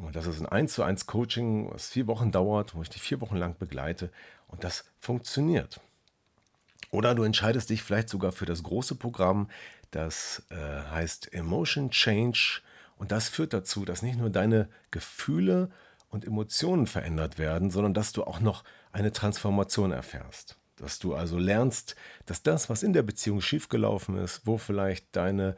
Und 0.00 0.16
das 0.16 0.26
ist 0.26 0.40
ein 0.40 0.46
1 0.46 0.72
zu 0.72 0.82
1 0.82 1.06
Coaching, 1.06 1.70
was 1.72 1.88
vier 1.88 2.06
Wochen 2.06 2.32
dauert, 2.32 2.74
wo 2.74 2.82
ich 2.82 2.88
dich 2.88 3.02
vier 3.02 3.20
Wochen 3.20 3.36
lang 3.36 3.56
begleite. 3.58 4.10
Und 4.48 4.64
das 4.64 4.84
funktioniert. 4.98 5.80
Oder 6.90 7.14
du 7.14 7.22
entscheidest 7.22 7.70
dich 7.70 7.82
vielleicht 7.82 8.08
sogar 8.08 8.32
für 8.32 8.46
das 8.46 8.62
große 8.62 8.94
Programm, 8.94 9.48
das 9.90 10.42
äh, 10.50 10.56
heißt 10.56 11.32
Emotion 11.32 11.90
Change. 11.90 12.62
Und 12.96 13.12
das 13.12 13.28
führt 13.28 13.52
dazu, 13.52 13.84
dass 13.84 14.02
nicht 14.02 14.18
nur 14.18 14.30
deine 14.30 14.68
Gefühle 14.90 15.70
und 16.08 16.24
Emotionen 16.24 16.86
verändert 16.86 17.38
werden, 17.38 17.70
sondern 17.70 17.94
dass 17.94 18.12
du 18.12 18.24
auch 18.24 18.40
noch 18.40 18.64
eine 18.92 19.12
Transformation 19.12 19.92
erfährst. 19.92 20.56
Dass 20.76 20.98
du 20.98 21.14
also 21.14 21.38
lernst, 21.38 21.94
dass 22.26 22.42
das, 22.42 22.70
was 22.70 22.82
in 22.82 22.92
der 22.92 23.02
Beziehung 23.02 23.40
schiefgelaufen 23.40 24.16
ist, 24.16 24.46
wo 24.46 24.58
vielleicht 24.58 25.14
deine 25.14 25.56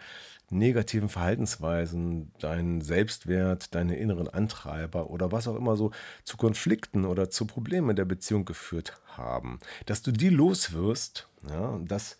negativen 0.52 1.08
Verhaltensweisen, 1.08 2.32
dein 2.38 2.80
Selbstwert, 2.80 3.74
deine 3.74 3.96
inneren 3.96 4.28
Antreiber 4.28 5.10
oder 5.10 5.32
was 5.32 5.48
auch 5.48 5.56
immer 5.56 5.76
so 5.76 5.90
zu 6.24 6.36
Konflikten 6.36 7.04
oder 7.04 7.30
zu 7.30 7.46
Problemen 7.46 7.90
in 7.90 7.96
der 7.96 8.04
Beziehung 8.04 8.44
geführt 8.44 9.00
haben, 9.06 9.58
dass 9.86 10.02
du 10.02 10.12
die 10.12 10.28
loswirst, 10.28 11.28
ja, 11.48 11.78
das 11.84 12.16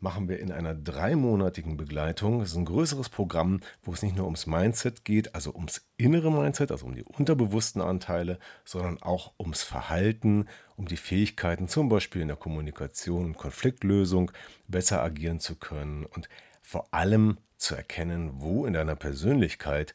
machen 0.00 0.28
wir 0.28 0.40
in 0.40 0.50
einer 0.50 0.74
dreimonatigen 0.74 1.76
Begleitung. 1.76 2.40
Das 2.40 2.50
ist 2.50 2.56
ein 2.56 2.64
größeres 2.64 3.08
Programm, 3.08 3.60
wo 3.82 3.92
es 3.92 4.02
nicht 4.02 4.16
nur 4.16 4.24
ums 4.24 4.46
Mindset 4.46 5.04
geht, 5.04 5.34
also 5.34 5.54
ums 5.54 5.86
innere 5.96 6.32
Mindset, 6.32 6.72
also 6.72 6.86
um 6.86 6.94
die 6.94 7.04
unterbewussten 7.04 7.82
Anteile, 7.82 8.38
sondern 8.64 9.00
auch 9.02 9.32
ums 9.38 9.62
Verhalten, 9.62 10.46
um 10.76 10.86
die 10.86 10.96
Fähigkeiten, 10.96 11.68
zum 11.68 11.88
Beispiel 11.88 12.22
in 12.22 12.28
der 12.28 12.36
Kommunikation 12.36 13.26
und 13.26 13.36
Konfliktlösung, 13.36 14.32
besser 14.66 15.02
agieren 15.02 15.40
zu 15.40 15.56
können 15.56 16.04
und 16.06 16.28
vor 16.62 16.92
allem 16.92 17.38
zu 17.60 17.74
erkennen, 17.74 18.40
wo 18.40 18.66
in 18.66 18.72
deiner 18.72 18.96
Persönlichkeit 18.96 19.94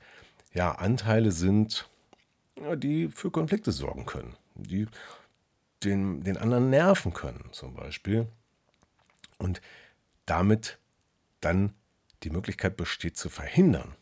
ja 0.53 0.73
Anteile 0.73 1.31
sind, 1.31 1.89
die 2.75 3.09
für 3.09 3.31
Konflikte 3.31 3.71
sorgen 3.71 4.05
können, 4.05 4.35
die 4.55 4.87
den, 5.83 6.23
den 6.23 6.37
anderen 6.37 6.69
nerven 6.69 7.13
können, 7.13 7.49
zum 7.51 7.73
Beispiel. 7.73 8.27
Und 9.37 9.61
damit 10.25 10.77
dann 11.41 11.73
die 12.23 12.29
Möglichkeit 12.29 12.77
besteht 12.77 13.17
zu 13.17 13.29
verhindern, 13.29 13.95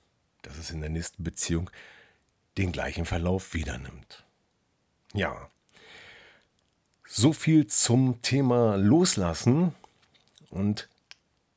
dass 0.44 0.58
es 0.58 0.72
in 0.72 0.82
der 0.82 0.90
nächsten 0.90 1.24
Beziehung 1.24 1.70
den 2.58 2.72
gleichen 2.72 3.06
Verlauf 3.06 3.54
wieder 3.54 3.78
nimmt. 3.78 4.24
Ja, 5.14 5.50
so 7.08 7.34
viel 7.34 7.68
zum 7.68 8.22
Thema 8.22 8.76
Loslassen 8.76 9.74
und 10.50 10.90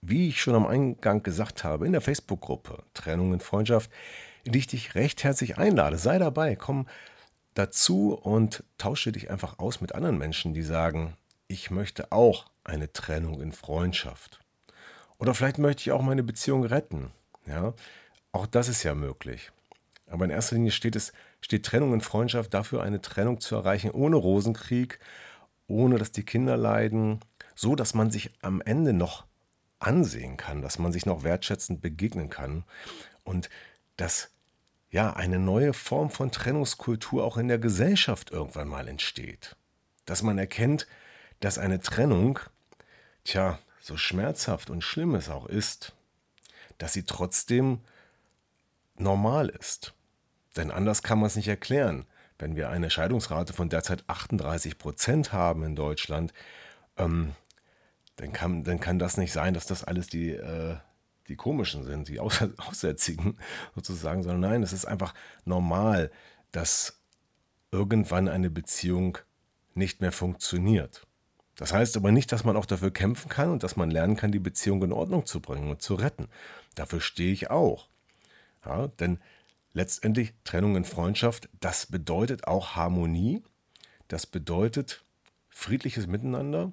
wie 0.08 0.28
ich 0.28 0.40
schon 0.40 0.54
am 0.54 0.66
Eingang 0.66 1.22
gesagt 1.22 1.64
habe, 1.64 1.86
in 1.86 1.92
der 1.92 2.00
Facebook-Gruppe 2.00 2.82
Trennung 2.94 3.32
in 3.32 3.40
Freundschaft, 3.40 3.90
in 4.44 4.52
die 4.52 4.60
ich 4.60 4.66
dich 4.66 4.94
recht 4.94 5.24
herzlich 5.24 5.58
einlade. 5.58 5.98
Sei 5.98 6.18
dabei, 6.18 6.56
komm 6.56 6.86
dazu 7.54 8.14
und 8.14 8.64
tausche 8.78 9.12
dich 9.12 9.30
einfach 9.30 9.58
aus 9.58 9.80
mit 9.80 9.94
anderen 9.94 10.18
Menschen, 10.18 10.54
die 10.54 10.62
sagen, 10.62 11.16
ich 11.48 11.70
möchte 11.70 12.12
auch 12.12 12.46
eine 12.64 12.92
Trennung 12.92 13.40
in 13.40 13.52
Freundschaft. 13.52 14.40
Oder 15.18 15.34
vielleicht 15.34 15.58
möchte 15.58 15.82
ich 15.82 15.92
auch 15.92 16.02
meine 16.02 16.22
Beziehung 16.22 16.64
retten. 16.64 17.10
Ja, 17.46 17.74
auch 18.32 18.46
das 18.46 18.68
ist 18.68 18.82
ja 18.82 18.94
möglich. 18.94 19.50
Aber 20.08 20.24
in 20.24 20.30
erster 20.30 20.56
Linie 20.56 20.70
steht 20.70 20.96
es, 20.96 21.12
steht 21.40 21.64
Trennung 21.64 21.94
in 21.94 22.00
Freundschaft 22.00 22.52
dafür, 22.54 22.82
eine 22.82 23.00
Trennung 23.00 23.40
zu 23.40 23.56
erreichen 23.56 23.90
ohne 23.90 24.16
Rosenkrieg, 24.16 24.98
ohne 25.66 25.98
dass 25.98 26.12
die 26.12 26.24
Kinder 26.24 26.56
leiden, 26.56 27.20
so 27.54 27.74
dass 27.74 27.94
man 27.94 28.10
sich 28.10 28.30
am 28.42 28.60
Ende 28.60 28.92
noch 28.92 29.25
ansehen 29.78 30.36
kann, 30.36 30.62
dass 30.62 30.78
man 30.78 30.92
sich 30.92 31.06
noch 31.06 31.22
wertschätzend 31.22 31.80
begegnen 31.80 32.30
kann 32.30 32.64
und 33.24 33.50
dass 33.96 34.30
ja 34.90 35.12
eine 35.12 35.38
neue 35.38 35.72
Form 35.72 36.10
von 36.10 36.30
Trennungskultur 36.30 37.24
auch 37.24 37.36
in 37.36 37.48
der 37.48 37.58
Gesellschaft 37.58 38.30
irgendwann 38.30 38.68
mal 38.68 38.88
entsteht. 38.88 39.56
Dass 40.04 40.22
man 40.22 40.38
erkennt, 40.38 40.86
dass 41.40 41.58
eine 41.58 41.80
Trennung, 41.80 42.38
tja, 43.24 43.58
so 43.80 43.96
schmerzhaft 43.96 44.70
und 44.70 44.82
schlimm 44.82 45.14
es 45.14 45.28
auch 45.28 45.46
ist, 45.46 45.94
dass 46.78 46.92
sie 46.92 47.04
trotzdem 47.04 47.80
normal 48.96 49.48
ist. 49.48 49.94
Denn 50.56 50.70
anders 50.70 51.02
kann 51.02 51.18
man 51.18 51.26
es 51.26 51.36
nicht 51.36 51.48
erklären. 51.48 52.06
Wenn 52.38 52.56
wir 52.56 52.70
eine 52.70 52.90
Scheidungsrate 52.90 53.52
von 53.52 53.68
derzeit 53.68 54.04
38 54.08 54.78
Prozent 54.78 55.32
haben 55.32 55.62
in 55.62 55.76
Deutschland, 55.76 56.32
ähm, 56.96 57.34
dann, 58.16 58.33
kann, 58.33 58.64
dann 58.64 58.81
kann 58.81 58.98
das 58.98 59.16
nicht 59.16 59.33
sein, 59.33 59.55
dass 59.55 59.66
das 59.66 59.85
alles 59.85 60.09
die, 60.09 60.31
äh, 60.31 60.76
die 61.29 61.37
komischen 61.37 61.85
sind, 61.85 62.09
die 62.09 62.20
Aus 62.20 62.42
Aussätzigen 62.59 63.38
sozusagen, 63.74 64.22
sondern 64.22 64.40
nein, 64.40 64.62
es 64.62 64.72
ist 64.72 64.87
einfach 64.87 65.14
normal, 65.44 66.11
dass 66.52 67.00
irgendwann 67.70 68.29
eine 68.29 68.50
Beziehung 68.50 69.18
nicht 69.74 70.00
mehr 70.00 70.12
funktioniert. 70.12 71.07
Das 71.57 71.72
heißt 71.72 71.96
aber 71.96 72.12
nicht, 72.12 72.33
dass 72.33 72.44
man 72.44 72.57
auch 72.57 72.66
dafür 72.66 72.90
kämpfen 72.90 73.29
kann 73.29 73.50
und 73.50 73.62
dass 73.62 73.76
man 73.76 73.90
lernen 73.90 74.16
kann, 74.16 74.33
die 74.33 74.38
Beziehung 74.38 74.83
in 74.83 74.92
Ordnung 74.92 75.26
zu 75.26 75.40
bringen 75.40 75.70
und 75.70 75.83
zu 75.83 75.94
retten. 75.94 76.29
Dafür 76.74 77.00
stehe 77.00 77.33
ich 77.33 77.50
auch. 77.50 77.88
Ja, 78.64 78.88
denn 78.88 79.18
letztendlich 79.72 80.35
Trennung 80.44 80.76
in 80.76 80.85
Freundschaft, 80.85 81.48
das 81.61 81.87
bedeutet 81.87 82.46
auch 82.46 82.76
Harmonie, 82.76 83.42
das 84.09 84.26
bedeutet 84.26 85.02
friedliches 85.48 86.07
Miteinander 86.07 86.72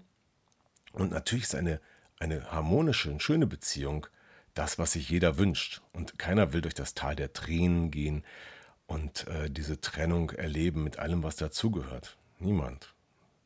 und 0.93 1.12
natürlich 1.12 1.45
ist 1.45 1.56
eine, 1.56 1.82
eine 2.19 2.51
harmonische 2.51 3.12
und 3.12 3.21
schöne 3.21 3.47
Beziehung 3.47 4.08
das, 4.53 4.77
was 4.77 4.93
sich 4.93 5.10
jeder 5.10 5.38
wünscht. 5.38 5.82
Und 5.93 6.17
keiner 6.19 6.53
will 6.53 6.62
durch 6.62 6.75
das 6.75 6.93
Tal 6.93 7.15
der 7.15 7.34
Tränen 7.34 7.91
gehen 7.91 8.23
und 8.86 9.27
äh, 9.27 9.49
diese 9.49 9.82
Trennung 9.82 10.29
erleben 10.29 10.84
mit 10.84 10.99
allem, 10.99 11.23
was 11.23 11.36
dazugehört. 11.36 12.17
Niemand. 12.39 12.93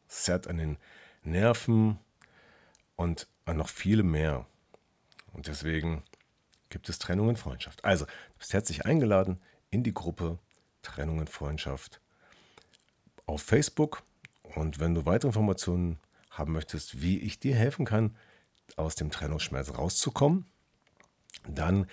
Zerrt 0.08 0.48
an 0.48 0.58
den 0.58 0.78
Nerven 1.24 2.00
und 2.96 3.28
an 3.46 3.58
noch 3.58 3.70
viele 3.70 4.04
mehr. 4.04 4.46
Und 5.34 5.48
deswegen 5.48 6.04
gibt 6.70 6.90
es 6.90 7.00
Trennung 7.00 7.30
in 7.30 7.38
Freundschaft. 7.38 7.86
Also, 7.86 8.06
du 8.06 8.38
bist 8.40 8.54
herzlich 8.54 8.86
eingeladen 8.86 9.40
in 9.70 9.84
die 9.84 9.94
Gruppe 9.94 10.40
Trennung 10.82 11.20
in 11.20 11.28
Freundschaft 11.28 12.02
auf 13.26 13.42
Facebook. 13.42 14.04
Und 14.56 14.80
wenn 14.80 14.96
du 14.96 15.06
weitere 15.06 15.28
Informationen 15.28 16.00
haben 16.38 16.54
möchtest, 16.54 17.02
wie 17.02 17.20
ich 17.20 17.40
dir 17.40 17.56
helfen 17.56 17.86
kann, 17.86 18.16
aus 18.76 18.96
dem 18.96 19.12
Trennungsschmerz 19.12 19.74
rauszukommen, 19.74 20.46
dann 21.48 21.88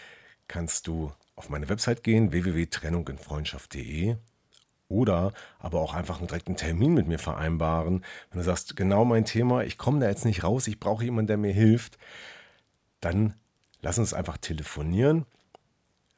kannst 0.48 0.86
du 0.86 1.12
auf 1.36 1.48
meine 1.48 1.68
Website 1.68 2.02
gehen, 2.02 2.32
www.trennunginfreundschaft.de 2.32 4.16
oder 4.88 5.32
aber 5.58 5.80
auch 5.80 5.94
einfach 5.94 6.20
einen 6.20 6.56
Termin 6.56 6.94
mit 6.94 7.08
mir 7.08 7.18
vereinbaren. 7.18 8.04
Wenn 8.30 8.38
du 8.38 8.44
sagst, 8.44 8.76
genau 8.76 9.04
mein 9.04 9.24
Thema, 9.24 9.64
ich 9.64 9.78
komme 9.78 10.00
da 10.00 10.08
jetzt 10.08 10.24
nicht 10.24 10.44
raus, 10.44 10.66
ich 10.68 10.78
brauche 10.78 11.04
jemanden, 11.04 11.28
der 11.28 11.36
mir 11.36 11.52
hilft, 11.52 11.98
dann 13.00 13.34
lass 13.80 13.98
uns 13.98 14.14
einfach 14.14 14.36
telefonieren. 14.38 15.26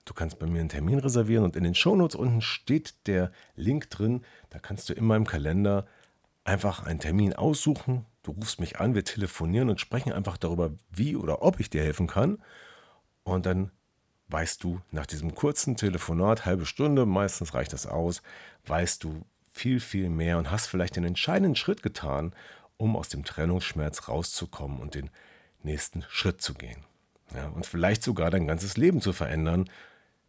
Du 0.05 0.15
kannst 0.15 0.39
bei 0.39 0.47
mir 0.47 0.61
einen 0.61 0.69
Termin 0.69 0.99
reservieren 0.99 1.45
und 1.45 1.57
in 1.57 1.65
den 1.65 1.75
Shownotes 1.75 2.15
unten 2.15 2.41
steht 2.41 2.95
der 3.07 3.33
Link 3.57 3.91
drin. 3.91 4.25
Da 4.51 4.59
kannst 4.59 4.89
du 4.89 4.93
in 4.93 5.05
meinem 5.05 5.27
Kalender 5.27 5.87
einfach 6.45 6.85
einen 6.85 7.01
Termin 7.01 7.33
aussuchen. 7.33 8.07
Du 8.27 8.33
rufst 8.33 8.59
mich 8.59 8.81
an, 8.81 8.97
wir 8.97 9.05
telefonieren 9.05 9.71
und 9.71 9.81
sprechen 9.81 10.13
einfach 10.13 10.37
darüber, 10.37 10.73
wie 10.91 11.15
oder 11.15 11.43
ob 11.43 11.61
ich 11.61 11.71
dir 11.71 11.85
helfen 11.85 12.09
kann. 12.09 12.43
Und 13.23 13.47
dann 13.47 13.71
weißt 14.27 14.65
du 14.65 14.81
nach 14.91 15.07
diesem 15.07 15.37
kurzen 15.37 15.77
Telefonat, 15.77 16.45
halbe 16.45 16.67
Stunde, 16.67 17.07
meistens 17.07 17.55
reicht 17.55 17.73
das 17.73 17.87
aus, 17.87 18.23
weißt 18.67 19.05
du 19.05 19.25
viel, 19.53 19.79
viel 19.79 20.11
mehr 20.11 20.39
und 20.39 20.51
hast 20.51 20.67
vielleicht 20.67 20.97
den 20.97 21.05
entscheidenden 21.05 21.55
Schritt 21.55 21.85
getan, 21.85 22.35
um 22.77 22.97
aus 22.97 23.09
dem 23.09 23.25
Trennungsschmerz 23.25 24.09
rauszukommen 24.09 24.81
und 24.81 24.97
den 24.97 25.09
nächsten 25.63 26.05
Schritt 26.09 26.43
zu 26.43 26.55
gehen. 26.55 26.83
Ja, 27.33 27.47
und 27.47 27.65
vielleicht 27.65 28.03
sogar 28.03 28.33
dein 28.33 28.49
ganzes 28.49 28.77
Leben 28.77 29.01
zu 29.01 29.13
verändern, 29.13 29.71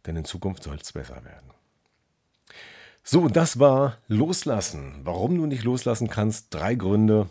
denn 0.06 0.14
in 0.14 0.24
Zukunft 0.24 0.62
soll 0.62 0.76
es 0.76 0.92
besser 0.92 1.24
werden. 1.24 1.50
So, 3.02 3.26
das 3.26 3.58
war 3.58 3.98
Loslassen. 4.06 5.00
Warum 5.02 5.36
du 5.36 5.46
nicht 5.46 5.64
loslassen 5.64 6.08
kannst, 6.08 6.54
drei 6.54 6.76
Gründe, 6.76 7.28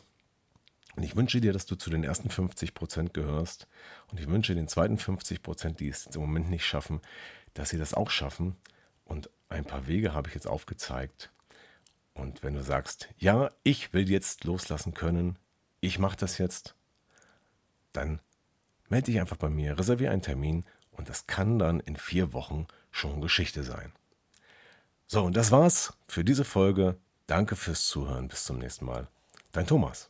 und 0.98 1.04
ich 1.04 1.16
wünsche 1.16 1.40
dir, 1.40 1.54
dass 1.54 1.68
du 1.68 1.76
zu 1.76 1.92
den 1.92 2.04
ersten 2.04 2.32
50 2.32 2.74
Prozent 2.74 3.14
gehörst. 3.14 3.68
Und 4.10 4.20
ich 4.20 4.28
wünsche 4.28 4.56
den 4.56 4.68
zweiten 4.68 4.98
50 4.98 5.44
Prozent, 5.44 5.80
die 5.80 5.90
es 5.90 6.08
im 6.08 6.22
Moment 6.22 6.50
nicht 6.50 6.66
schaffen, 6.66 7.02
dass 7.54 7.70
sie 7.70 7.78
das 7.78 7.94
auch 7.94 8.10
schaffen. 8.10 8.56
Und 9.06 9.30
ein 9.48 9.64
paar 9.64 9.86
Wege 9.86 10.16
habe 10.16 10.28
ich 10.28 10.34
jetzt 10.34 10.48
aufgezeigt. 10.48 11.30
Und 12.16 12.42
wenn 12.42 12.56
du 12.56 12.64
sagst, 12.64 13.10
ja, 13.20 13.52
ich 13.62 13.94
will 13.94 14.10
jetzt 14.10 14.44
loslassen 14.44 14.96
können, 14.96 15.38
ich 15.82 16.00
mache 16.00 16.18
das 16.18 16.40
jetzt, 16.40 16.74
dann 17.94 18.20
melde 18.90 19.12
dich 19.12 19.20
einfach 19.20 19.38
bei 19.38 19.50
mir, 19.50 19.78
reserviere 19.78 20.12
einen 20.12 20.24
Termin 20.24 20.66
und 20.90 21.10
das 21.10 21.28
kann 21.28 21.60
dann 21.60 21.80
in 21.80 21.96
vier 21.96 22.34
Wochen 22.34 22.66
schon 22.90 23.22
Geschichte 23.22 23.62
sein. 23.62 23.92
So, 25.06 25.24
und 25.24 25.38
das 25.38 25.52
war's 25.52 25.94
für 26.08 26.24
diese 26.24 26.44
Folge. 26.44 26.98
Danke 27.28 27.56
fürs 27.56 27.86
Zuhören. 27.86 28.30
Bis 28.30 28.46
zum 28.46 28.58
nächsten 28.58 28.86
Mal. 28.86 29.08
Dein 29.52 29.68
Thomas. 29.68 30.10